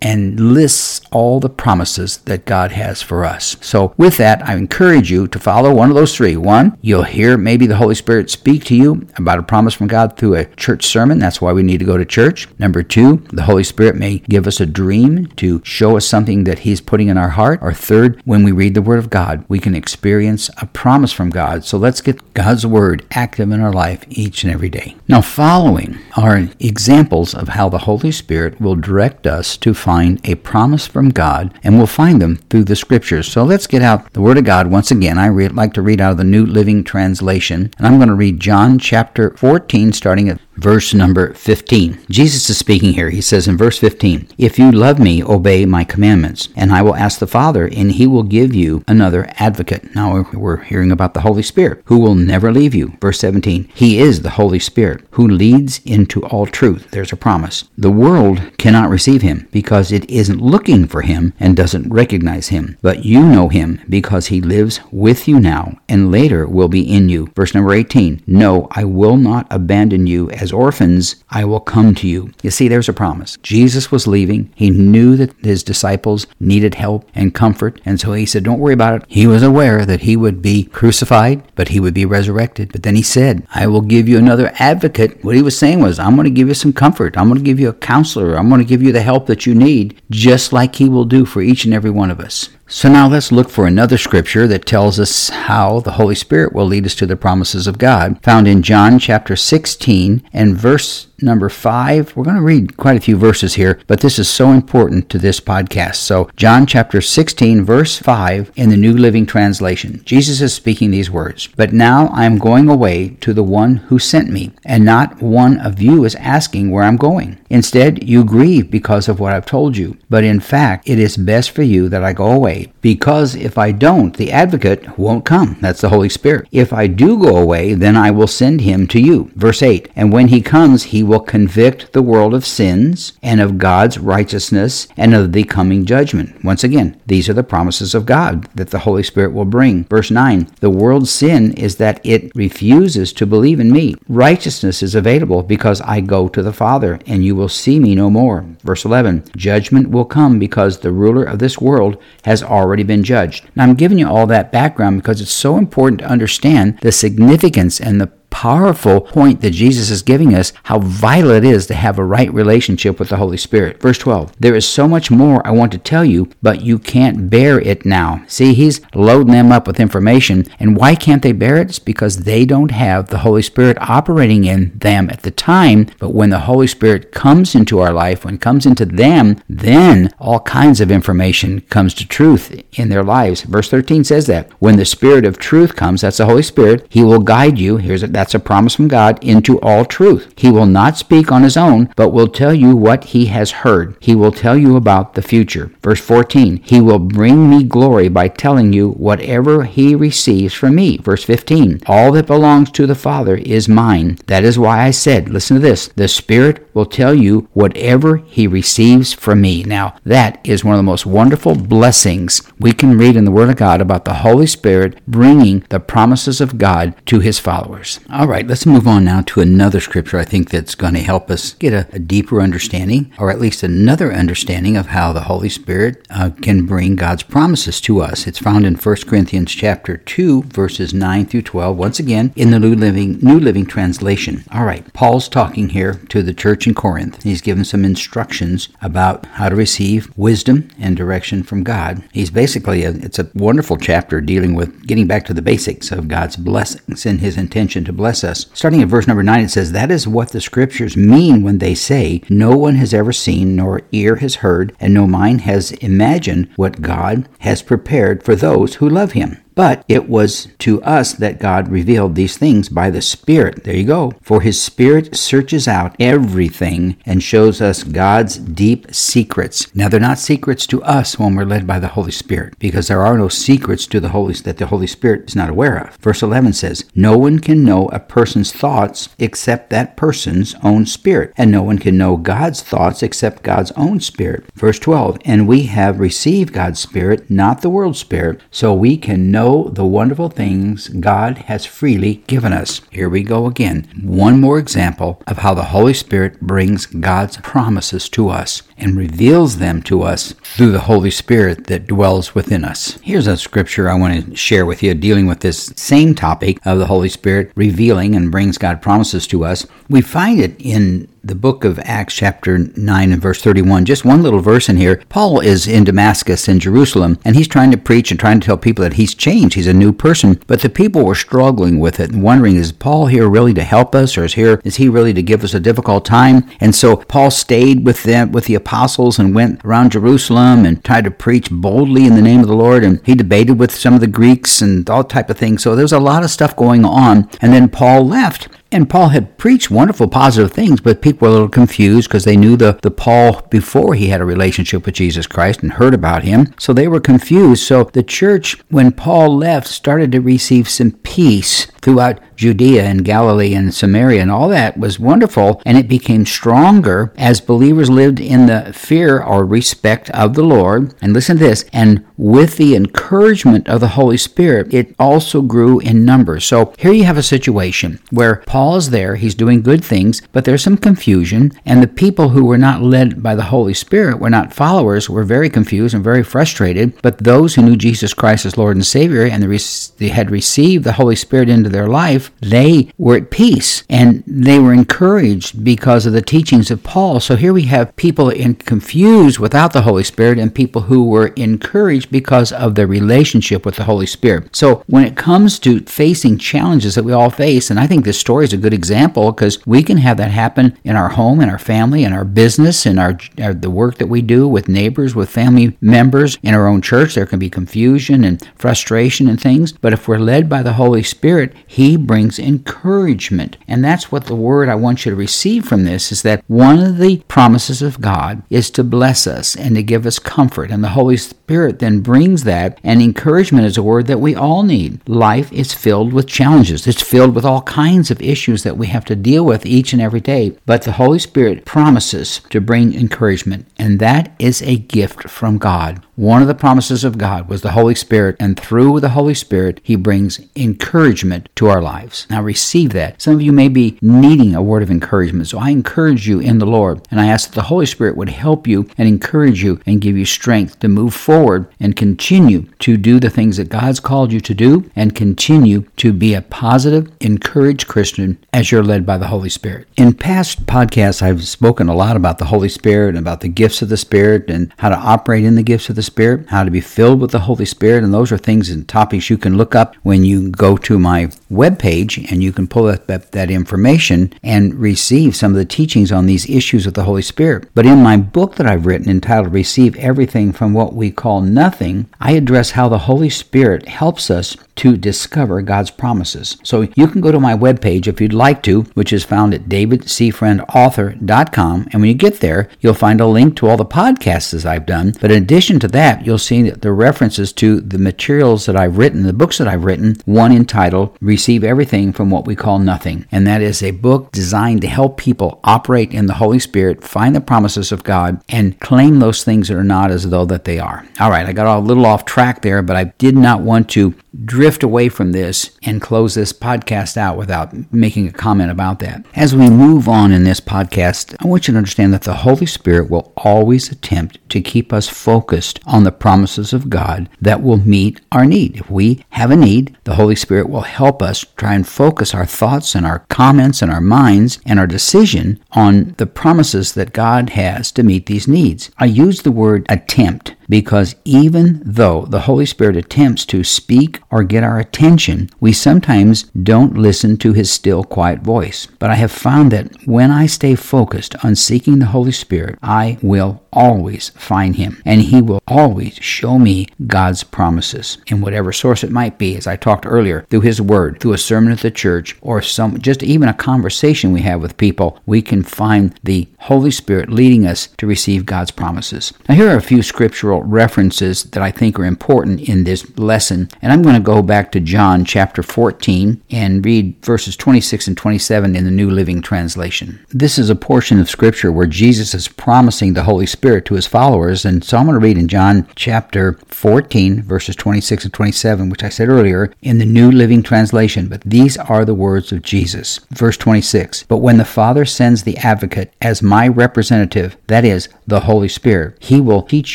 and 0.01 0.55
lists 0.55 1.02
all 1.13 1.41
the 1.41 1.49
promises 1.49 2.19
that 2.19 2.45
God 2.45 2.73
has 2.73 3.03
for 3.03 3.25
us. 3.25 3.57
So, 3.61 3.95
with 3.97 4.17
that, 4.17 4.47
I 4.47 4.57
encourage 4.57 5.11
you 5.11 5.29
to 5.29 5.39
follow 5.39 5.73
one 5.73 5.91
of 5.91 5.95
those 5.95 6.17
three. 6.17 6.37
One, 6.37 6.79
you'll 6.81 7.05
hear 7.05 7.37
maybe 7.37 7.67
the 7.67 7.77
Holy 7.77 7.95
Spirit 7.95 8.31
speak 8.31 8.65
to 8.65 8.75
you 8.75 9.07
about 9.17 9.39
a 9.39 9.43
promise 9.43 9.75
from 9.75 9.87
God 9.87 10.17
through 10.17 10.35
a 10.35 10.47
church 10.57 10.85
sermon. 10.85 11.19
That's 11.19 11.41
why 11.41 11.53
we 11.53 11.63
need 11.63 11.79
to 11.79 11.85
go 11.85 11.97
to 11.97 12.05
church. 12.05 12.49
Number 12.59 12.83
two, 12.83 13.25
the 13.33 13.45
Holy 13.45 13.65
Spirit 13.65 13.97
may 13.97 14.19
give 14.19 14.47
us 14.47 14.61
a 14.61 14.67
dream 14.67 15.27
to 15.37 15.61
show 15.65 15.97
us 15.97 16.07
something 16.07 16.45
that 16.45 16.61
He's 16.61 16.81
putting 16.81 17.09
in 17.09 17.19
our 17.19 17.31
heart. 17.31 17.61
Or 17.63 17.73
third, 17.73 18.21
when 18.25 18.43
we 18.43 18.53
read 18.53 18.75
the 18.75 18.83
Word 18.83 18.99
of 18.99 19.11
God, 19.11 19.45
we 19.49 19.59
can 19.59 19.75
experience 19.75 20.51
a 20.61 20.67
promise 20.67 21.13
from 21.13 21.31
God. 21.31 21.65
So 21.65 21.79
let's 21.79 22.01
get 22.01 22.35
God's 22.35 22.67
Word 22.67 23.07
active 23.11 23.51
in 23.51 23.61
our 23.61 23.73
life 23.73 24.05
each 24.09 24.45
and 24.45 24.53
every 24.53 24.69
day. 24.71 24.97
Now, 25.09 25.21
following 25.21 25.99
are 26.17 26.49
examples 26.61 27.35
of 27.35 27.49
how 27.49 27.69
the 27.69 27.79
Holy 27.79 28.13
Spirit 28.13 28.61
will 28.61 28.77
direct 28.77 29.27
us 29.27 29.57
to 29.59 29.75
find 29.75 30.21
a 30.27 30.37
promise 30.37 30.87
from 30.87 31.02
God, 31.11 31.59
and 31.63 31.77
we'll 31.77 31.87
find 31.87 32.21
them 32.21 32.37
through 32.51 32.65
the 32.65 32.77
Scriptures. 32.77 33.31
So 33.31 33.45
let's 33.45 33.67
get 33.67 33.83
out 33.83 34.13
the 34.13 34.21
Word 34.21 34.39
of 34.39 34.45
God 34.45 34.67
once 34.67 34.91
again. 34.91 35.19
I 35.19 35.27
re- 35.27 35.49
like 35.49 35.75
to 35.75 35.83
read 35.83 36.01
out 36.01 36.13
of 36.13 36.17
the 36.19 36.25
New 36.25 36.47
Living 36.47 36.85
Translation, 36.85 37.73
and 37.79 37.87
I'm 37.87 37.97
going 37.97 38.09
to 38.09 38.15
read 38.15 38.41
John 38.41 38.79
chapter 38.79 39.37
14, 39.37 39.93
starting 39.93 40.29
at 40.29 40.41
verse 40.63 40.95
number 40.95 41.35
15. 41.35 42.07
Jesus 42.09 42.49
is 42.49 42.57
speaking 42.57 42.93
here. 42.93 43.11
He 43.11 43.21
says 43.21 43.49
in 43.49 43.57
verse 43.57 43.79
15, 43.79 44.29
If 44.39 44.61
you 44.61 44.71
love 44.71 45.01
me, 45.01 45.23
obey 45.23 45.67
my 45.67 45.83
commandments, 45.83 46.49
and 46.55 46.73
I 46.73 46.83
will 46.83 46.95
ask 46.95 47.19
the 47.19 47.27
Father, 47.27 47.67
and 47.67 47.91
he 47.91 48.07
will 48.07 48.23
give 48.23 48.55
you 48.55 48.85
another 48.87 49.29
advocate. 49.39 49.93
Now 49.97 50.25
we're 50.33 50.63
hearing 50.63 50.93
about 50.93 51.15
the 51.15 51.23
Holy 51.23 51.43
Spirit, 51.43 51.83
who 51.87 51.99
will 51.99 52.15
never 52.15 52.53
leave 52.53 52.77
you. 52.77 52.97
Verse 53.01 53.19
17, 53.19 53.71
He 53.75 53.99
is 53.99 54.23
the 54.23 54.31
Holy 54.31 54.61
Spirit, 54.61 55.05
who 55.11 55.27
leads 55.27 55.81
into 55.85 56.25
all 56.27 56.47
truth. 56.47 56.89
There's 56.93 57.13
a 57.13 57.17
promise. 57.17 57.65
The 57.77 57.91
world 57.91 58.57
cannot 58.57 58.89
receive 58.89 59.23
him 59.23 59.49
because 59.51 59.91
it 59.91 60.09
isn't 60.09 60.41
looking 60.41 60.87
for 60.87 61.03
him 61.03 61.33
and 61.41 61.57
doesn't 61.57 61.93
recognize 61.93 62.49
him. 62.49 62.79
But 62.83 63.05
you 63.05 63.21
know 63.21 63.49
him 63.49 63.81
because 63.89 64.29
he 64.29 64.41
lives 64.41 64.79
with 64.93 65.27
you 65.27 65.41
now 65.41 65.81
and 65.89 66.13
later 66.13 66.47
will 66.47 66.69
be 66.69 66.89
in 66.89 67.09
you. 67.09 67.33
Verse 67.35 67.53
number 67.53 67.73
18, 67.73 68.23
No, 68.29 68.69
I 68.71 68.85
will 68.85 69.17
not 69.17 69.49
abandon 69.51 70.07
you 70.07 70.31
as 70.31 70.52
orphans, 70.53 71.17
I 71.31 71.45
will 71.45 71.61
come 71.61 71.95
to 71.97 72.09
you. 72.09 72.33
You 72.43 72.51
see, 72.51 72.69
there's 72.69 72.89
a 72.89 72.93
promise. 72.93 73.39
Jesus 73.43 73.91
was 73.91 74.07
leaving. 74.07 74.53
He 74.55 74.71
knew 74.71 75.17
that 75.17 75.35
his 75.45 75.63
disciples 75.63 76.27
needed 76.41 76.75
help 76.75 77.09
and 77.15 77.35
comfort, 77.35 77.81
and 77.85 78.01
so 78.01 78.13
he 78.13 78.27
said, 78.27 78.45
Don't 78.45 78.59
worry 78.59 78.75
about 78.75 79.03
it. 79.03 79.05
He 79.09 79.27
was 79.27 79.43
aware 79.43 79.85
that 79.87 80.01
he 80.01 80.17
would 80.17 80.43
be 80.43 80.65
crucified, 80.65 81.43
but 81.55 81.69
he 81.69 81.81
would 81.81 81.95
be 81.95 82.05
resurrected. 82.05 82.73
But 82.73 82.83
then 82.83 82.95
he 82.97 83.03
said, 83.03 83.47
I 83.55 83.67
will 83.67 83.81
give 83.81 84.09
you 84.09 84.19
another 84.19 84.53
advocate. 84.59 85.25
What 85.25 85.37
he 85.37 85.43
was 85.43 85.59
saying 85.59 85.81
was, 85.81 85.99
I'm 85.99 86.15
going 86.15 86.25
to 86.25 86.31
give 86.31 86.49
you 86.49 86.55
some 86.55 86.73
comfort. 86.73 87.17
I'm 87.17 87.29
going 87.29 87.39
to 87.39 87.45
give 87.45 87.61
you 87.61 87.69
a 87.69 87.75
counselor. 87.75 88.37
I'm 88.37 88.49
going 88.49 88.61
to 88.61 88.67
give 88.67 88.83
you 88.83 88.93
the 88.93 89.03
help 89.03 89.27
that 89.27 89.47
you 89.47 89.55
need, 89.55 90.01
just 90.11 90.53
like 90.53 90.77
he 90.77 90.89
will 90.89 91.05
do 91.05 91.25
for 91.25 91.43
each 91.43 91.65
and 91.65 91.75
every 91.75 91.91
one 91.91 92.11
of 92.11 92.21
us. 92.21 92.49
So 92.67 92.89
now 92.89 93.07
let's 93.07 93.31
look 93.31 93.51
for 93.51 93.67
another 93.67 93.99
scripture 93.99 94.47
that 94.47 94.65
tells 94.65 94.99
us 94.99 95.29
how 95.29 95.81
the 95.81 95.93
Holy 95.93 96.15
Spirit 96.15 96.55
will 96.55 96.65
lead 96.65 96.87
us 96.87 96.95
to 96.97 97.07
the 97.07 97.17
promises 97.17 97.67
of 97.67 97.79
God, 97.79 98.23
found 98.23 98.49
in 98.49 98.63
John 98.63 98.99
chapter 98.99 99.37
16 99.37 100.23
and 100.33 100.57
verse 100.57 101.09
number 101.23 101.49
5. 101.49 102.17
We're 102.17 102.25
going 102.25 102.37
to 102.37 102.43
read 102.43 102.77
quite 102.77 102.97
a 102.97 103.01
few 103.01 103.17
verses 103.17 103.55
here, 103.55 103.81
but 103.87 104.01
this 104.01 104.19
is 104.19 104.29
so 104.29 104.51
important 104.51 105.09
to 105.11 105.19
this 105.19 105.41
podcast. 105.41 105.97
So, 105.97 106.31
John 106.37 106.67
chapter 106.67 107.01
16, 107.01 107.65
verse 107.65 107.99
5 107.99 108.53
in 108.57 108.71
the 108.71 108.77
New 108.77 108.93
Living 108.93 109.27
Translation. 109.27 110.03
Jesus 110.05 110.41
is 110.41 110.53
speaking 110.53 110.91
these 110.91 111.11
words 111.11 111.49
But 111.57 111.73
now 111.73 112.09
I 112.09 112.25
am 112.25 112.39
going 112.39 112.69
away 112.69 113.11
to 113.21 113.33
the 113.33 113.43
one 113.43 113.77
who 113.77 113.99
sent 113.99 114.31
me, 114.31 114.53
and 114.65 114.85
not 114.85 115.23
one 115.23 115.61
of 115.61 115.81
you 115.81 116.05
is 116.05 116.15
asking 116.17 116.71
where 116.71 116.85
I'm 116.85 116.97
going. 116.97 117.39
Instead, 117.51 118.09
you 118.09 118.25
grieve 118.25 118.71
because 118.71 119.09
of 119.09 119.21
what 119.21 119.35
I've 119.35 119.47
told 119.47 119.77
you. 119.77 119.99
But 120.09 120.25
in 120.25 120.41
fact, 120.41 120.89
it 120.89 120.99
is 120.99 121.17
best 121.17 121.51
for 121.51 121.63
you 121.63 121.89
that 121.91 122.03
I 122.03 122.13
go 122.13 122.31
away, 122.31 122.73
because 122.81 123.35
if 123.35 123.59
I 123.59 123.73
don't, 123.73 124.17
the 124.17 124.33
advocate 124.33 124.99
won't 124.99 125.25
come. 125.25 125.59
That's 125.61 125.83
the 125.83 125.91
Holy 125.91 126.09
Spirit. 126.09 126.49
If 126.51 126.73
I 126.73 126.87
do 126.87 127.19
go 127.19 127.37
away, 127.37 127.75
then 127.75 127.97
I 127.97 128.11
will 128.11 128.27
send 128.27 128.63
him 128.63 128.87
to 128.89 129.01
you. 129.01 129.31
Verse 129.35 129.63
8 129.63 129.91
And 129.95 130.13
when 130.13 130.29
he 130.29 130.41
comes, 130.41 130.85
he 130.85 131.03
will 131.03 131.12
will 131.13 131.21
convict 131.21 131.93
the 131.93 132.01
world 132.01 132.33
of 132.33 132.47
sins 132.47 133.13
and 133.23 133.39
of 133.39 133.59
God's 133.59 133.99
righteousness 133.99 134.89
and 134.97 135.15
of 135.15 135.33
the 135.33 135.45
coming 135.45 135.85
judgment. 135.85 136.43
Once 136.43 136.65
again, 136.65 136.99
these 137.05 137.29
are 137.29 137.35
the 137.35 137.45
promises 137.45 137.95
of 137.95 138.07
God 138.07 138.45
that 138.55 138.71
the 138.71 138.79
Holy 138.79 139.03
Spirit 139.03 139.35
will 139.35 139.45
bring. 139.45 139.85
Verse 139.85 140.11
9 140.11 140.49
The 140.61 140.71
world's 140.71 141.11
sin 141.11 141.53
is 141.53 141.77
that 141.77 142.01
it 142.03 142.35
refuses 142.35 143.13
to 143.13 143.27
believe 143.27 143.61
in 143.61 143.71
me. 143.71 143.95
Righteousness 144.09 144.83
is 144.83 144.95
available 144.95 145.43
because 145.43 145.83
I 145.83 146.01
go 146.01 146.29
to 146.29 146.43
the 146.43 146.51
Father, 146.51 146.99
and 147.07 147.23
you 147.23 147.37
will 147.37 147.51
see 147.51 147.79
me 147.79 147.95
no 147.95 148.09
more. 148.09 148.47
Verse 148.63 148.87
11 148.87 149.25
Judgment 149.37 149.91
will 149.91 150.07
come 150.07 150.39
because 150.39 150.79
the 150.79 150.93
ruler 150.93 151.25
of 151.25 151.41
this 151.41 151.59
world 151.59 151.99
has 152.25 152.43
already 152.43 152.85
been 152.85 153.05
judged. 153.05 153.45
Now, 153.55 153.65
I'm 153.65 153.75
giving 153.75 153.99
you 153.99 154.09
all 154.09 154.27
that 154.29 154.51
background 154.51 155.03
because 155.03 155.21
it's 155.21 155.31
so 155.31 155.59
important 155.59 155.99
to 155.99 156.09
understand 156.09 156.79
the 156.81 156.91
significance 156.91 157.83
and 157.83 158.01
the 158.01 158.11
powerful 158.33 159.03
point 159.03 159.43
that 159.43 159.51
Jesus 159.51 159.91
is 159.91 160.03
giving 160.03 160.35
us 160.35 160.53
how 160.65 160.79
vital 160.81 161.31
it 161.31 161.45
is 161.45 161.67
to 161.67 161.75
have 161.75 161.99
a 161.99 162.05
right 162.05 162.33
relationship 162.33 162.99
with 162.99 163.11
the 163.11 163.19
Holy 163.19 163.37
Spirit. 163.37 163.81
Verse 163.81 163.99
12 163.99 164.33
There 164.41 164.57
is 164.57 164.67
so 164.67 164.89
much 164.89 165.11
more 165.11 165.47
I 165.47 165.51
want 165.51 165.71
to 165.73 165.79
tell 165.79 166.05
you, 166.05 166.31
but 166.43 166.63
you 166.63 166.79
can't 166.79 167.31
bear 167.31 167.61
it 167.61 167.85
now. 167.85 168.25
See, 168.27 168.55
he's 168.55 168.81
loading 168.95 169.33
them 169.33 169.53
up 169.53 169.67
with 169.67 169.79
information. 169.79 170.47
And 170.59 170.77
why 170.77 170.95
can't 170.95 171.23
they 171.23 171.33
bear 171.33 171.59
it? 171.59 171.69
It's 171.69 171.79
because 171.79 172.25
they 172.25 172.45
don't 172.45 172.71
have 172.71 173.09
the 173.09 173.19
Holy 173.19 173.43
Spirit 173.43 173.77
operating 173.81 174.45
in 174.45 174.77
them 174.77 175.11
at 175.11 175.23
the 175.23 175.31
time. 175.31 175.87
But 175.99 176.15
when 176.15 176.31
the 176.31 176.41
Holy 176.41 176.67
Spirit 176.67 177.13
comes 177.13 177.55
into 177.55 177.79
our 177.81 177.93
life, 177.93 178.25
when 178.25 178.39
comes 178.39 178.65
into 178.67 178.87
them, 178.87 179.41
then 179.49 180.13
all 180.19 180.41
kinds 180.41 180.81
of 180.81 180.91
information 180.91 181.61
comes 181.63 181.93
to 181.95 182.09
truth 182.09 182.63
in 182.73 182.89
their 182.89 183.05
lives. 183.05 183.43
Verse 183.43 183.69
13 183.69 184.05
says 184.05 184.27
that 184.27 184.51
when 184.59 184.77
the 184.77 184.85
Spirit 184.85 185.27
of 185.27 185.39
truth 185.39 185.77
comes, 185.77 186.01
that's 186.01 186.17
the 186.17 186.27
Holy 186.27 186.43
Spirit, 186.43 186.87
he 186.89 187.05
will 187.05 187.21
guide 187.21 187.59
you. 187.59 187.77
Here's 187.77 188.03
a, 188.03 188.09
that's 188.23 188.37
a 188.37 188.39
promise 188.39 188.77
from 188.77 188.87
God, 188.87 189.19
into 189.21 189.61
all 189.63 189.85
truth. 189.85 190.33
He 190.37 190.49
will 190.49 190.67
not 190.67 190.97
speak 190.97 191.33
on 191.33 191.43
his 191.43 191.57
own, 191.57 191.93
but 191.97 192.11
will 192.11 192.29
tell 192.29 192.55
you 192.55 192.77
what 192.77 193.03
he 193.07 193.27
has 193.27 193.51
heard. 193.51 193.97
He 193.99 194.15
will 194.15 194.31
tell 194.31 194.57
you 194.57 194.77
about 194.77 195.15
the 195.15 195.23
future. 195.23 195.73
Verse 195.83 196.01
14, 196.01 196.59
he 196.63 196.81
will 196.81 197.01
bring 197.01 197.51
me 197.51 197.65
glory 197.65 198.09
by 198.09 198.29
telling 198.29 198.73
you 198.73 198.91
whatever 198.91 199.65
he 199.65 199.97
receives 199.97 200.55
from 200.55 200.77
me. 200.77 200.99
Verse 200.99 201.25
15, 201.25 201.81
all 201.87 202.13
that 202.13 202.29
belongs 202.29 202.71
to 202.71 202.87
the 202.87 202.95
Father 202.95 203.35
is 203.35 203.69
mine. 203.69 204.19
That 204.29 204.45
is 204.45 204.57
why 204.57 204.85
I 204.85 204.93
said, 204.93 205.29
listen 205.29 205.57
to 205.57 205.61
this, 205.61 205.89
the 205.89 206.07
Spirit 206.07 206.65
will 206.75 206.87
tell 206.87 207.17
you 207.17 207.49
whatever 207.55 208.19
he 208.19 208.47
receives 208.47 209.13
from 209.13 209.41
me. 209.41 209.65
Now, 209.65 209.97
that 210.05 210.39
is 210.45 210.65
one 210.65 210.75
of 210.75 210.79
the 210.79 210.85
most 210.85 211.07
wonderful 211.07 211.57
blessings 211.57 212.41
we 212.61 212.73
can 212.73 212.97
read 212.97 213.17
in 213.17 213.25
the 213.25 213.33
Word 213.33 213.51
of 213.51 213.57
God 213.57 213.81
about 213.81 214.05
the 214.05 214.15
Holy 214.15 214.47
Spirit 214.47 215.01
bringing 215.09 215.65
the 215.71 215.81
promises 215.81 216.41
of 216.41 216.57
God 216.57 216.95
to 217.07 217.19
his 217.19 217.41
followers. 217.41 217.99
All 218.13 218.27
right, 218.29 218.47
let's 218.47 218.67
move 218.67 218.87
on 218.87 219.07
now 219.07 219.23
to 219.23 219.41
another 219.41 219.81
scripture 219.81 220.19
I 220.19 220.27
think 220.27 220.51
that's 220.51 220.75
going 220.75 220.93
to 220.93 221.01
help 221.01 221.31
us 221.31 221.55
get 221.55 221.73
a, 221.73 221.89
a 221.95 221.99
deeper 221.99 222.43
understanding, 222.43 223.11
or 223.19 223.31
at 223.31 223.41
least 223.41 223.63
another 223.63 224.13
understanding 224.13 224.77
of 224.77 224.89
how 224.89 225.15
the 225.15 225.23
Holy 225.23 225.49
Spirit 225.49 226.07
uh, 226.11 226.29
can 226.43 226.67
bring 226.67 226.95
God's 226.95 227.23
promises 227.23 227.81
to 227.81 228.03
us. 228.03 228.27
It's 228.27 228.39
found 228.39 228.67
in 228.67 228.75
1 228.75 228.97
Corinthians 229.07 229.51
chapter 229.53 229.97
2, 229.97 230.43
verses 230.43 230.93
9 230.93 231.25
through 231.25 231.41
12, 231.41 231.75
once 231.75 231.99
again 231.99 232.35
in 232.37 232.51
the 232.51 232.61
New 232.61 232.75
Living, 232.75 233.19
New 233.23 233.41
Living 233.41 233.65
Translation. 233.65 234.45
All 234.53 234.67
right, 234.67 234.93
Paul's 234.93 235.27
talking 235.27 235.71
here 235.71 235.95
to 236.11 236.23
the 236.23 236.35
church 236.35 236.67
in 236.67 236.75
Corinth. 236.75 237.23
He's 237.23 237.41
given 237.41 237.65
some 237.65 237.83
instructions 237.83 238.69
about 238.83 239.25
how 239.25 239.49
to 239.49 239.57
receive 239.57 240.13
wisdom 240.19 240.69
and 240.79 240.99
direction 240.99 241.43
from 241.43 241.63
God. 241.63 242.05
He's 242.13 242.31
basically, 242.31 242.85
a, 242.85 242.91
it's 242.91 243.19
a 243.19 243.31
wonderful 243.35 243.79
chapter 243.79 244.21
dealing 244.21 244.55
with 244.55 244.87
getting 244.87 245.07
back 245.07 245.25
to 245.27 245.33
the 245.33 245.41
basics 245.41 245.91
of 245.91 246.09
God's 246.09 246.37
blessings 246.37 247.07
and 247.07 247.19
his 247.19 247.39
intention 247.39 247.87
to 247.87 248.02
bless 248.02 248.02
us. 248.05 248.47
Starting 248.53 248.83
at 248.83 248.89
verse 248.89 249.07
number 249.07 249.23
9, 249.23 249.41
it 249.41 249.51
says, 249.51 249.73
That 249.73 249.91
is 249.91 250.07
what 250.09 250.31
the 250.31 250.41
scriptures 250.41 250.97
mean 250.97 251.43
when 251.43 251.59
they 251.59 251.75
say, 251.75 252.23
No 252.29 252.57
one 252.57 252.77
has 252.77 252.93
ever 252.93 253.13
seen, 253.13 253.57
nor 253.57 253.83
ear 253.93 254.17
has 254.17 254.37
heard, 254.37 254.75
and 254.81 254.93
no 254.93 255.07
mind 255.07 255.43
has 255.43 255.73
imagined 255.73 256.49
what 256.57 256.83
God 256.83 257.29
has 257.41 257.63
prepared 257.63 258.23
for 258.23 258.35
those 258.35 258.77
who 258.77 258.89
love 258.89 259.13
him. 259.13 259.43
But 259.55 259.85
it 259.89 260.09
was 260.09 260.49
to 260.59 260.83
us 260.83 261.13
that 261.15 261.41
God 261.41 261.69
revealed 261.69 262.15
these 262.15 262.37
things 262.37 262.69
by 262.69 262.91
the 262.91 263.03
Spirit. 263.03 263.65
There 263.65 263.77
you 263.77 263.85
go. 263.85 264.13
For 264.23 264.41
his 264.41 264.61
Spirit 264.61 265.17
searches 265.17 265.69
out 265.69 265.97
everything 266.01 266.97
and 267.07 267.23
shows 267.23 267.61
us 267.61 267.85
God's 267.85 268.37
deep 268.39 268.95
secrets. 268.95 269.75
Now 269.75 269.89
they're 269.89 270.01
not 270.01 270.19
secrets 270.19 270.67
to 270.69 270.83
us 270.83 271.19
when 271.19 271.35
we're 271.35 271.45
led 271.45 271.67
by 271.67 271.79
the 271.79 271.89
Holy 271.89 272.13
Spirit, 272.13 272.59
because 272.59 272.89
there 272.89 273.03
are 273.03 273.19
no 273.19 273.29
secrets 273.29 273.87
to 273.89 274.01
the 274.01 274.11
Holy 274.11 274.33
that 274.35 274.57
the 274.59 274.67
Holy 274.67 274.87
Spirit 274.87 275.29
is 275.29 275.37
not 275.37 275.51
aware 275.51 275.77
of. 275.77 275.97
Verse 275.97 276.23
11 276.23 276.55
says, 276.55 276.85
No 276.95 277.19
one 277.19 277.39
can 277.39 277.65
know 277.65 277.89
a 277.89 278.01
person's 278.01 278.53
thoughts 278.53 279.09
except 279.19 279.71
that 279.71 279.97
person's 279.97 280.55
own 280.63 280.87
spirit, 280.87 281.33
and 281.37 281.51
no 281.51 281.63
one 281.63 281.79
can 281.79 281.99
know 281.99 282.17
God's 282.17 282.63
thoughts 282.63 283.03
except 283.03 283.43
God's 283.43 283.73
own 283.73 284.01
spirit. 284.01 284.45
Verse 284.55 284.79
12, 284.79 285.19
And 285.25 285.47
we 285.47 285.65
have 285.65 286.01
received 286.01 286.53
God's 286.53 286.81
Spirit, 286.81 287.31
not 287.31 287.61
the 287.61 287.71
world's 287.71 287.99
spirit, 287.99 288.41
so 288.51 288.73
we 288.73 288.97
can 288.97 289.31
know 289.31 289.42
know 289.43 289.65
the 289.65 289.85
wonderful 289.85 290.29
things 290.29 290.89
God 290.89 291.37
has 291.51 291.67
freely 291.67 292.17
given 292.29 292.53
us. 292.53 292.81
Here 292.91 293.09
we 293.09 293.25
go 293.25 293.47
again. 293.47 293.89
One 294.01 294.41
more 294.41 294.59
example 294.59 295.21
of 295.27 295.39
how 295.39 295.53
the 295.55 295.73
Holy 295.75 295.95
Spirit 295.95 296.41
brings 296.41 296.87
God's 296.87 297.39
promises 297.39 298.09
to 298.11 298.29
us 298.29 298.63
and 298.83 298.97
reveals 298.97 299.59
them 299.59 299.81
to 299.83 300.03
us 300.03 300.33
through 300.43 300.73
the 300.73 300.81
Holy 300.81 301.11
Spirit 301.11 301.69
that 301.69 301.87
dwells 301.87 302.35
within 302.35 302.65
us. 302.65 302.99
Here's 303.03 303.29
a 303.29 303.37
scripture 303.37 303.89
I 303.89 303.95
want 303.95 304.27
to 304.27 304.37
share 304.37 304.67
with 304.67 304.83
you 304.83 304.93
dealing 304.95 305.27
with 305.27 305.41
this 305.41 305.73
same 305.77 306.15
topic 306.15 306.59
of 306.67 306.79
the 306.79 306.87
Holy 306.87 307.09
Spirit 307.09 307.53
revealing 307.55 308.17
and 308.17 308.33
brings 308.33 308.59
God 308.59 308.83
promises 308.83 309.27
to 309.29 309.45
us. 309.45 309.67
We 309.89 310.01
find 310.01 310.41
it 310.41 310.57
in 310.59 311.09
the 311.25 311.35
book 311.37 311.63
of 311.63 311.79
Acts, 311.85 312.15
chapter 312.15 312.59
9 312.59 313.13
and 313.13 313.23
verse 313.23 313.41
31, 313.41 313.85
just 313.85 314.05
one 314.05 314.25
little 314.25 314.41
verse 314.41 314.69
in 314.69 314.77
here. 314.77 315.01
Paul 315.09 315.39
is 315.39 315.69
in 315.69 315.85
Damascus 315.85 316.49
in 316.49 316.59
Jerusalem, 316.59 317.17
and 317.25 317.37
he's 317.37 317.47
trying 317.47 317.71
to 317.71 317.77
preach 317.77 318.11
and 318.11 318.19
trying 318.19 318.41
to 318.41 318.47
tell 318.47 318.57
people 318.57 318.83
that 318.83 318.95
he's 318.95 319.15
changed. 319.15 319.55
He's 319.55 319.69
a 319.69 319.73
new 319.73 319.93
person. 319.93 320.41
But 320.49 320.63
the 320.63 320.69
people 320.69 321.05
were 321.05 321.15
struggling 321.15 321.79
with 321.79 322.01
it 322.01 322.11
and 322.11 322.25
wondering, 322.25 322.57
is 322.57 322.73
Paul 322.73 323.07
here 323.07 323.29
really 323.29 323.55
to 323.55 323.63
help 323.63 323.95
us, 323.95 324.19
or 324.19 324.25
is 324.25 324.35
here 324.35 324.61
is 324.65 324.77
he 324.77 324.89
really 324.89 325.15
to 325.15 325.23
give 325.23 325.45
us 325.45 325.55
a 325.55 325.61
difficult 325.61 326.05
time? 326.05 326.51
And 326.59 326.75
so 326.75 326.97
Paul 326.97 327.31
stayed 327.31 327.87
with 327.87 328.03
them 328.03 328.33
with 328.33 328.47
the 328.47 328.57
apostles 328.57 328.72
and 328.73 329.35
went 329.35 329.63
around 329.65 329.93
Jerusalem 329.93 330.65
and 330.65 330.83
tried 330.83 331.05
to 331.05 331.11
preach 331.11 331.51
boldly 331.51 332.07
in 332.07 332.15
the 332.15 332.23
name 332.23 332.41
of 332.41 332.47
the 332.47 332.57
Lord. 332.57 332.85
And 332.85 333.01
he 333.05 333.15
debated 333.15 333.59
with 333.59 333.75
some 333.75 333.95
of 333.95 334.01
the 334.01 334.07
Greeks 334.07 334.63
and 334.63 334.89
all 334.89 335.05
type 335.05 335.29
of 335.29 335.37
things. 335.37 335.63
So 335.63 335.77
there's 335.77 335.93
a 335.93 336.01
lot 336.01 336.25
of 336.25 336.31
stuff 336.31 336.57
going 336.57 336.85
on. 336.85 337.29
And 337.41 337.53
then 337.53 337.69
Paul 337.69 338.07
left. 338.07 338.49
And 338.73 338.89
Paul 338.89 339.11
had 339.11 339.37
preached 339.37 339.71
wonderful 339.71 340.09
positive 340.09 340.51
things, 340.51 340.81
but 340.81 341.03
people 341.03 341.29
were 341.29 341.31
a 341.31 341.33
little 341.33 341.49
confused 341.51 342.09
because 342.09 342.25
they 342.25 342.39
knew 342.39 342.57
the, 342.57 342.79
the 342.81 342.91
Paul 342.91 343.43
before 343.51 343.93
he 343.95 344.09
had 344.09 344.23
a 344.23 344.25
relationship 344.25 344.87
with 344.87 344.95
Jesus 344.95 345.27
Christ 345.27 345.63
and 345.63 345.75
heard 345.75 345.93
about 345.93 346.23
him. 346.23 346.55
So 346.59 346.73
they 346.73 346.89
were 346.89 346.99
confused. 346.99 347.65
So 347.65 347.85
the 347.85 348.03
church, 348.03 348.59
when 348.71 348.91
Paul 348.91 349.37
left, 349.37 349.67
started 349.67 350.11
to 350.13 350.23
receive 350.23 350.71
some 350.71 350.93
peace 350.93 351.67
throughout 351.83 352.21
Judea 352.37 352.85
and 352.85 353.05
Galilee 353.05 353.55
and 353.55 353.75
Samaria 353.75 354.23
and 354.23 354.31
all 354.31 354.49
that 354.49 354.79
was 354.79 354.99
wonderful 354.99 355.61
and 355.65 355.77
it 355.77 355.89
became 355.89 356.25
stronger 356.25 357.13
as 357.17 357.41
believers 357.41 357.91
lived 357.91 358.21
in 358.21 358.47
the 358.47 358.73
fear 358.73 359.23
or 359.23 359.45
respect 359.45 360.09
of 360.11 360.35
the 360.35 360.43
Lord. 360.43 360.95
And 361.03 361.13
listen 361.13 361.39
to 361.39 361.45
this, 361.45 361.65
and 361.73 362.05
with 362.17 362.57
the 362.57 362.75
encouragement 362.75 363.69
of 363.69 363.81
the 363.81 363.89
Holy 363.89 364.17
Spirit, 364.17 364.73
it 364.73 364.95
also 364.99 365.43
grew 365.43 365.81
in 365.81 366.05
numbers. 366.05 366.45
So 366.45 366.73
here 366.79 366.93
you 366.93 367.05
have 367.05 367.19
a 367.19 367.23
situation 367.23 368.01
where 368.11 368.37
Paul 368.47 368.77
is 368.77 368.91
there, 368.91 369.17
he's 369.17 369.35
doing 369.35 369.63
good 369.63 369.85
things, 369.85 370.23
but 370.33 370.45
there's 370.45 370.63
some 370.63 370.77
confusion, 370.77 371.53
and 371.67 371.83
the 371.83 371.89
people 371.89 372.31
who 372.31 372.45
were 372.45 372.59
not 372.59 372.83
led 372.83 373.23
by 373.23 373.35
the 373.35 373.45
Holy 373.45 373.75
Spirit, 373.75 374.21
were 374.21 374.31
not 374.31 374.53
followers, 374.53 375.11
were 375.11 375.25
very 375.25 375.51
confused 375.51 375.95
and 375.95 376.05
very 376.05 376.23
frustrated. 376.23 377.01
But 377.03 377.19
those 377.19 377.55
who 377.55 377.63
knew 377.63 377.77
Jesus 377.77 378.15
Christ 378.15 378.47
as 378.47 378.57
Lord 378.57 378.77
and 378.77 378.87
Savior 378.87 379.25
and 379.25 379.43
they 379.43 380.09
had 380.09 380.31
received 380.31 380.85
the 380.85 380.93
Holy 380.93 381.17
Spirit 381.17 381.49
into 381.49 381.69
their 381.73 381.89
life, 381.89 382.31
they 382.41 382.91
were 382.99 383.17
at 383.17 383.31
peace 383.31 383.85
and 383.89 384.23
they 384.27 384.59
were 384.59 384.73
encouraged 384.73 385.65
because 385.65 386.07
of 386.07 386.13
the 386.13 386.23
teachings 386.23 386.71
of 386.71 386.83
Paul. 386.83 387.21
So 387.21 387.37
here 387.37 387.53
we 387.53 387.65
have 387.65 387.97
people 387.97 388.31
in 388.31 388.55
confused 388.55 389.39
without 389.39 389.73
the 389.73 389.83
Holy 389.83 390.05
Spirit 390.05 390.39
and 390.39 390.55
people 390.55 390.83
who 390.83 391.05
were 391.05 391.29
encouraged 391.29 392.11
because 392.11 392.53
of 392.53 392.75
their 392.75 392.87
relationship 392.87 393.65
with 393.67 393.77
the 393.77 393.85
Holy 393.85 394.07
Spirit. 394.07 394.55
So 394.55 394.83
when 394.87 395.05
it 395.05 395.17
comes 395.17 395.59
to 395.61 395.81
facing 395.81 396.39
challenges 396.39 396.95
that 396.95 397.05
we 397.05 397.13
all 397.13 397.31
face, 397.31 397.71
and 397.71 397.81
I 397.81 397.87
think 397.87 398.05
this 398.05 398.19
story 398.19 398.45
is 398.45 398.53
a 398.53 398.59
good 398.59 398.75
example 398.75 399.33
because 399.33 399.65
we 399.67 399.83
can 399.83 399.99
have 399.99 400.17
that 400.19 400.31
happen 400.31 400.79
in 400.85 400.97
our 400.97 401.11
home, 401.11 401.41
in 401.41 401.49
our 401.49 401.59
family, 401.59 402.05
in 402.05 402.13
our 402.13 402.25
business, 402.25 402.87
in 402.87 402.99
our, 402.99 403.19
our 403.41 403.55
the 403.55 403.71
work 403.71 403.99
that 403.99 404.09
we 404.09 404.23
do 404.23 404.47
with 404.49 404.69
neighbors, 404.69 405.15
with 405.15 405.31
family 405.31 405.77
members, 405.81 406.39
in 406.43 406.55
our 406.55 406.67
own 406.67 406.83
church. 406.83 407.15
There 407.15 407.27
can 407.27 407.39
be 407.39 407.51
confusion 407.51 408.25
and 408.25 408.47
frustration 408.57 409.29
and 409.29 409.41
things. 409.41 409.73
But 409.73 409.93
if 409.93 410.09
we're 410.09 410.19
led 410.19 410.49
by 410.49 410.63
the 410.63 410.75
Holy 410.75 411.03
Spirit, 411.03 411.55
He 411.73 411.97
brings 411.97 412.39
encouragement. 412.39 413.57
And 413.67 413.83
that's 413.83 414.13
what 414.13 414.27
the 414.27 414.35
word 414.35 414.69
I 414.69 414.75
want 414.75 415.07
you 415.07 415.11
to 415.11 415.17
receive 415.17 415.65
from 415.65 415.85
this 415.85 416.13
is 416.13 416.21
that 416.21 416.45
one 416.47 416.79
of 416.79 416.99
the 416.99 417.23
promises 417.29 417.81
of 417.81 418.03
God 418.03 418.43
is 418.51 418.69
to 418.73 418.85
bless 418.85 419.27
us 419.27 419.57
and 419.57 419.75
to 419.77 419.83
give 419.83 420.05
us 420.05 420.19
comfort. 420.19 420.71
And 420.71 420.85
the 420.85 420.91
Holy 420.91 421.17
Spirit 421.17 421.79
then 421.79 422.01
brings 422.01 422.45
that. 422.45 422.79
And 422.85 423.01
encouragement 423.01 423.65
is 423.65 423.79
a 423.79 423.83
word 423.83 424.07
that 424.09 424.21
we 424.21 424.35
all 424.35 424.65
need. 424.65 425.01
Life 425.09 425.51
is 425.51 425.73
filled 425.73 426.13
with 426.13 426.27
challenges, 426.27 426.87
it's 426.87 427.01
filled 427.01 427.35
with 427.35 427.47
all 427.47 427.63
kinds 427.63 428.11
of 428.11 428.21
issues 428.21 428.65
that 428.65 428.77
we 428.77 428.89
have 428.89 429.07
to 429.07 429.17
deal 429.17 429.47
with 429.47 429.65
each 429.65 429.95
and 429.95 430.03
every 430.03 430.21
day. 430.21 430.59
But 430.67 430.83
the 430.83 430.93
Holy 430.93 431.19
Spirit 431.19 431.65
promises 431.65 432.43
to 432.51 432.61
bring 432.61 432.93
encouragement. 432.93 433.67
And 433.79 433.99
that 433.99 434.35
is 434.39 434.61
a 434.61 434.77
gift 434.77 435.31
from 435.31 435.57
God. 435.57 436.05
One 436.17 436.43
of 436.43 436.49
the 436.49 436.55
promises 436.55 437.05
of 437.05 437.17
God 437.17 437.49
was 437.49 437.63
the 437.63 437.71
Holy 437.71 437.95
Spirit, 437.95 438.37
and 438.39 438.61
through 438.61 439.01
the 439.01 439.09
Holy 439.09 439.33
Spirit, 439.33 439.81
He 439.83 439.97
brings 439.97 440.41
encouragement 440.55 441.49
to 441.57 441.62
our 441.69 441.83
lives. 441.83 442.27
Now, 442.31 442.43
receive 442.43 442.93
that. 442.93 443.21
Some 443.21 443.35
of 443.35 443.43
you 443.43 443.53
may 443.53 443.69
be 443.69 443.99
needing 444.01 444.55
a 444.55 444.63
word 444.63 444.83
of 444.83 444.91
encouragement, 444.91 445.49
so 445.49 445.59
I 445.59 445.71
encourage 445.71 446.27
you 446.27 446.41
in 446.41 446.59
the 446.59 446.67
Lord, 446.67 447.07
and 447.11 447.21
I 447.21 447.27
ask 447.27 447.49
that 447.49 447.55
the 447.55 447.63
Holy 447.63 447.87
Spirit 447.87 448.17
would 448.17 448.29
help 448.29 448.67
you 448.67 448.89
and 448.99 449.09
encourage 449.09 449.63
you 449.63 449.81
and 449.87 450.01
give 450.01 450.17
you 450.17 450.25
strength 450.25 450.79
to 450.81 450.89
move 450.89 451.15
forward 451.15 451.67
and 451.81 451.97
continue 451.97 452.63
to 452.81 452.97
do 452.97 453.21
the 453.21 453.31
things 453.31 453.57
that 453.57 453.69
God's 453.69 454.01
called 454.01 454.33
you 454.33 454.41
to 454.41 454.55
do 454.55 454.91
and 454.97 455.15
continue 455.15 455.83
to 455.97 456.13
be 456.13 456.35
a 456.35 456.43
positive, 456.43 457.11
encouraged 457.21 457.89
Christian 457.89 458.39
as 458.53 458.71
you're 458.71 458.83
led 458.83 459.07
by 459.07 459.19
the 459.19 459.29
Holy 459.29 459.49
Spirit. 459.49 459.87
In 459.97 460.13
past 460.13 460.67
podcasts, 460.67 461.23
I've 461.23 461.45
spoken 461.47 461.89
a 461.89 461.95
lot 461.95 462.17
about 462.17 462.39
the 462.39 462.47
Holy 462.47 462.69
Spirit 462.69 463.11
and 463.11 463.19
about 463.19 463.41
the 463.41 463.49
gifts 463.49 463.83
of 463.83 463.89
the 463.89 463.97
Spirit 463.97 464.51
and 464.51 464.73
how 464.79 464.89
to 464.89 464.97
operate 464.97 465.45
in 465.45 465.55
the 465.55 465.63
gifts 465.63 465.89
of 465.89 465.97
the 465.97 466.03
Spirit, 466.03 466.49
how 466.49 466.65
to 466.65 466.71
be 466.71 466.81
filled 466.81 467.21
with 467.21 467.31
the 467.31 467.41
Holy 467.41 467.65
Spirit, 467.65 468.05
and 468.05 468.13
those 468.13 468.33
are 468.33 468.39
things 468.39 468.71
and 468.71 468.89
topics 468.89 469.31
you 469.31 469.39
can 469.39 469.57
look 469.57 469.75
up 469.75 469.95
when 470.03 470.25
you 470.25 470.51
go 470.51 470.77
to 470.77 470.99
my 470.99 471.31
webpage 471.53 472.31
and 472.31 472.43
you 472.43 472.53
can 472.53 472.67
pull 472.67 472.87
up 472.87 473.07
that, 473.07 473.33
that 473.33 473.51
information 473.51 474.33
and 474.43 474.75
receive 474.75 475.37
some 475.37 475.53
of 475.53 475.59
the 475.59 475.65
teachings 475.65 476.11
on 476.11 476.27
these 476.27 476.49
issues 476.49 476.87
of 476.87 476.95
the 476.95 477.05
Holy 477.05 477.23
Spirit. 477.23 477.69
But 477.75 477.87
in 477.87 478.03
my 478.03 478.17
book 478.17 478.57
that 478.57 478.67
I've 478.67 478.87
written 478.87 479.09
entitled 479.09 479.53
Receive 479.53 479.97
Everything 479.97 480.53
from 480.53 480.73
What 480.73 480.95
We 480.95 481.11
Call 481.11 481.43
Nothing, 481.43 482.09
I 482.21 482.33
address 482.33 482.73
how 482.73 482.89
the 482.89 482.99
Holy 482.99 483.31
Spirit 483.31 483.89
helps 483.89 484.31
us 484.31 484.57
to 484.77 484.97
discover 484.97 485.61
God's 485.63 485.91
promises. 485.91 486.57
So 486.63 486.83
you 486.97 487.09
can 487.09 487.21
go 487.21 487.33
to 487.33 487.41
my 487.41 487.55
webpage 487.55 488.07
if 488.07 488.21
you'd 488.21 488.33
like 488.33 488.63
to, 488.65 488.83
which 488.95 489.13
is 489.13 489.25
found 489.25 489.55
at 489.55 489.69
davidcfriendauthor.com. 489.69 491.89
And 491.93 492.01
when 492.01 492.09
you 492.09 492.15
get 492.15 492.41
there, 492.41 492.69
you'll 492.81 492.95
find 492.95 493.21
a 493.21 493.27
link 493.27 493.57
to 493.57 493.69
all 493.69 493.77
the 493.77 493.85
podcasts 493.85 494.65
I've 494.65 494.87
done. 494.87 495.15
But 495.21 495.31
in 495.31 495.43
addition 495.43 495.79
to 495.81 495.89
that, 495.89 496.25
you'll 496.27 496.39
see 496.39 496.71
the 496.71 496.93
references 496.93 497.53
to 497.55 497.81
the 497.81 497.99
materials 497.99 498.67
that 498.67 498.77
I've 498.77 498.99
written, 498.99 499.23
the 499.23 499.33
books 499.33 499.59
that 499.59 499.69
I've 499.69 499.85
written, 499.85 500.17
one 500.25 500.53
entitled 500.53 501.17
Receive 501.21 501.65
Everything 501.65 502.13
from 502.13 502.31
What 502.31 502.47
We 502.47 502.57
Call 502.57 502.79
Nothing. 502.79 503.27
And 503.31 503.47
that 503.47 503.63
is 503.63 503.83
a 503.83 503.93
book 503.93 504.33
designed 504.33 504.83
to 504.83 504.89
help 504.89 505.17
people 505.17 505.61
operate 505.65 506.13
in 506.13 506.27
the 506.27 506.35
Holy 506.35 506.59
Spirit, 506.59 507.05
find 507.05 507.35
the 507.35 507.41
promises 507.41 507.93
of 507.93 508.05
God, 508.05 508.43
and 508.49 508.79
claim 508.81 509.19
those 509.19 509.45
things 509.45 509.69
that 509.69 509.77
are 509.77 509.85
not 509.85 510.11
as 510.11 510.31
though 510.31 510.45
that 510.47 510.65
they 510.65 510.79
are. 510.79 511.07
All 511.21 511.31
right, 511.31 511.47
I 511.47 511.53
got 511.53 511.79
a 511.79 511.81
little 511.81 512.07
off 512.07 512.25
track 512.25 512.63
there, 512.63 512.83
but 512.83 512.97
I 512.97 513.05
did 513.05 513.37
not 513.37 513.61
want 513.61 513.89
to 513.91 514.15
drift 514.45 514.83
away 514.83 515.09
from 515.09 515.33
this 515.33 515.77
and 515.83 516.01
close 516.01 516.35
this 516.35 516.53
podcast 516.53 517.17
out 517.17 517.37
without 517.37 517.93
making 517.93 518.27
a 518.27 518.33
comment 518.33 518.71
about 518.71 518.99
that. 519.01 519.25
As 519.35 519.55
we 519.55 519.69
move 519.69 520.09
on 520.09 520.33
in 520.33 520.45
this 520.45 520.61
podcast, 520.61 521.37
I 521.41 521.47
want 521.47 521.69
you 521.69 521.73
to 521.73 521.79
understand 521.79 522.13
that 522.15 522.23
the 522.23 522.37
Holy 522.37 522.67
Spirit 522.67 523.11
will 523.11 523.33
always 523.37 523.91
attempt 523.91 524.39
to 524.51 524.61
keep 524.61 524.93
us 524.93 525.09
focused 525.09 525.81
on 525.87 526.05
the 526.05 526.13
promises 526.13 526.73
of 526.73 526.91
God 526.91 527.29
that 527.41 527.63
will 527.63 527.79
meet 527.79 528.21
our 528.31 528.45
need. 528.45 528.77
If 528.77 528.91
we 528.91 529.25
have 529.31 529.51
a 529.51 529.57
need, 529.57 529.97
the 530.05 530.15
Holy 530.15 530.37
Spirit 530.37 530.69
will 530.69 530.83
help 530.83 531.23
us 531.23 531.45
try 531.57 531.75
and 531.75 531.87
focus 531.87 532.35
our 532.35 532.47
thoughts 532.47 532.95
and 532.95 533.07
our 533.07 533.21
comments 533.29 533.83
and 533.83 533.91
our 533.91 534.01
minds 534.01 534.59
and 534.65 534.79
our 534.79 534.87
decision 534.87 535.63
on 535.73 536.15
the 536.19 536.27
promises 536.27 536.93
that 536.95 537.13
God 537.13 537.51
has 537.51 537.93
to 537.93 538.03
meet 538.03 538.27
these 538.27 538.49
needs. 538.49 538.91
I 538.99 539.07
use 539.07 539.43
the 539.43 539.53
word 539.53 539.87
attempt 539.89 540.55
because 540.73 541.15
even 541.27 541.83
though 541.85 542.25
the 542.25 542.41
Holy 542.41 542.65
Spirit 542.65 542.97
attempts 542.97 543.45
to 543.45 543.63
speak 543.63 544.21
or 544.31 544.43
get 544.43 544.65
our 544.65 544.79
attention, 544.79 545.51
we 545.61 545.71
sometimes 545.71 546.45
don't 546.45 546.97
listen 546.97 547.37
to 547.37 547.53
his 547.53 547.71
still, 547.71 548.03
quiet 548.03 548.41
voice. 548.41 548.87
But 548.99 549.11
I 549.11 549.17
have 549.17 549.31
found 549.31 549.71
that 549.73 549.95
when 550.07 550.31
I 550.31 550.47
stay 550.47 550.75
focused 550.75 551.37
on 551.45 551.57
seeking 551.57 551.99
the 551.99 552.07
Holy 552.07 552.33
Spirit, 552.33 552.79
I 552.83 553.19
will 553.21 553.62
always 553.73 554.31
find 554.31 554.77
him 554.77 555.03
and 555.05 555.23
he 555.23 555.41
will 555.41 555.63
always 555.67 556.15
show 556.15 556.59
me 556.59 556.87
God's 557.07 557.43
promises 557.43 558.19
in 558.27 558.41
whatever 558.41 558.73
source 558.73 559.03
it 559.03 559.11
might 559.11 559.39
be. 559.39 559.57
As 559.57 559.67
I 559.67 559.77
talked 559.77 560.07
earlier 560.07 560.47
through 560.51 560.61
his 560.61 560.81
word 560.81 561.21
through 561.21 561.33
a 561.33 561.39
sermon 561.39 561.73
at 561.73 561.81
the 561.81 561.91
church 561.91 562.37
or 562.41 562.61
some 562.61 563.01
just 563.01 563.23
even 563.23 563.49
a 563.49 563.55
conversation 563.55 564.33
we 564.33 564.43
have 564.43 564.61
with 564.61 564.77
people 564.77 565.21
we 565.27 565.43
can 565.43 565.63
find 565.63 566.19
the 566.23 566.49
Holy 566.61 566.91
Spirit 566.91 567.31
leading 567.31 567.67
us 567.67 567.89
to 567.99 568.07
receive 568.07 568.47
God's 568.47 568.71
promises. 568.71 569.33
Now 569.49 569.55
here 569.55 569.71
are 569.71 569.77
a 569.77 569.83
few 569.83 570.03
scriptural 570.03 570.63
references 570.63 571.45
that 571.45 571.63
I 571.63 571.71
think 571.71 571.99
are 571.99 572.05
important 572.05 572.69
in 572.69 572.85
this 572.85 573.19
lesson 573.19 573.69
and 573.81 573.93
I'm 573.93 574.03
going 574.03 574.17
to 574.17 574.21
go 574.21 574.43
back 574.43 574.73
to 574.73 574.81
John 574.81 575.25
chapter 575.25 575.63
14 575.63 576.43
and 576.51 576.85
read 576.85 577.17
verses 577.25 577.57
26 577.57 578.09
and 578.09 578.17
27 578.17 578.77
in 578.77 578.85
the 578.85 578.91
New 578.91 579.11
Living 579.11 579.41
Translation. 579.41 580.25
This 580.31 580.59
is 580.59 580.69
a 580.69 580.77
portion 580.77 581.19
of 581.19 581.31
scripture 581.31 581.73
where 581.73 581.87
Jesus 581.87 582.35
is 582.35 582.49
promising 582.49 583.15
the 583.15 583.25
Holy 583.25 583.47
Spirit 583.47 583.62
Spirit 583.63 583.85
to 583.85 583.95
his 583.95 584.09
followers. 584.09 584.65
And 584.65 584.83
so 584.83 584.99
I'm 584.99 585.07
going 585.07 585.15
to 585.15 585.25
read 585.25 585.39
in 585.39 585.47
John 585.47 585.87
chapter 585.95 586.55
14, 586.67 587.43
verses 587.43 587.77
26 587.77 588.25
and 588.25 588.35
27, 588.35 588.91
which 588.91 589.05
I 589.05 589.09
said 589.09 589.29
earlier 589.29 589.73
in 589.83 589.99
the 589.99 590.05
New 590.05 590.33
Living 590.33 590.65
Translation. 590.65 591.29
But 591.29 591.43
these 591.43 591.77
are 591.77 592.05
the 592.05 592.13
words 592.13 592.51
of 592.51 592.63
Jesus. 592.63 593.21
Verse 593.31 593.57
26 593.57 594.25
But 594.25 594.39
when 594.39 594.57
the 594.57 594.65
Father 594.65 595.05
sends 595.05 595.45
the 595.45 595.57
advocate 595.59 596.13
as 596.21 596.43
my 596.43 596.67
representative, 596.67 597.57
that 597.69 597.85
is, 597.85 598.09
the 598.27 598.41
Holy 598.41 598.69
Spirit, 598.69 599.17
he 599.21 599.41
will 599.41 599.63
teach 599.63 599.95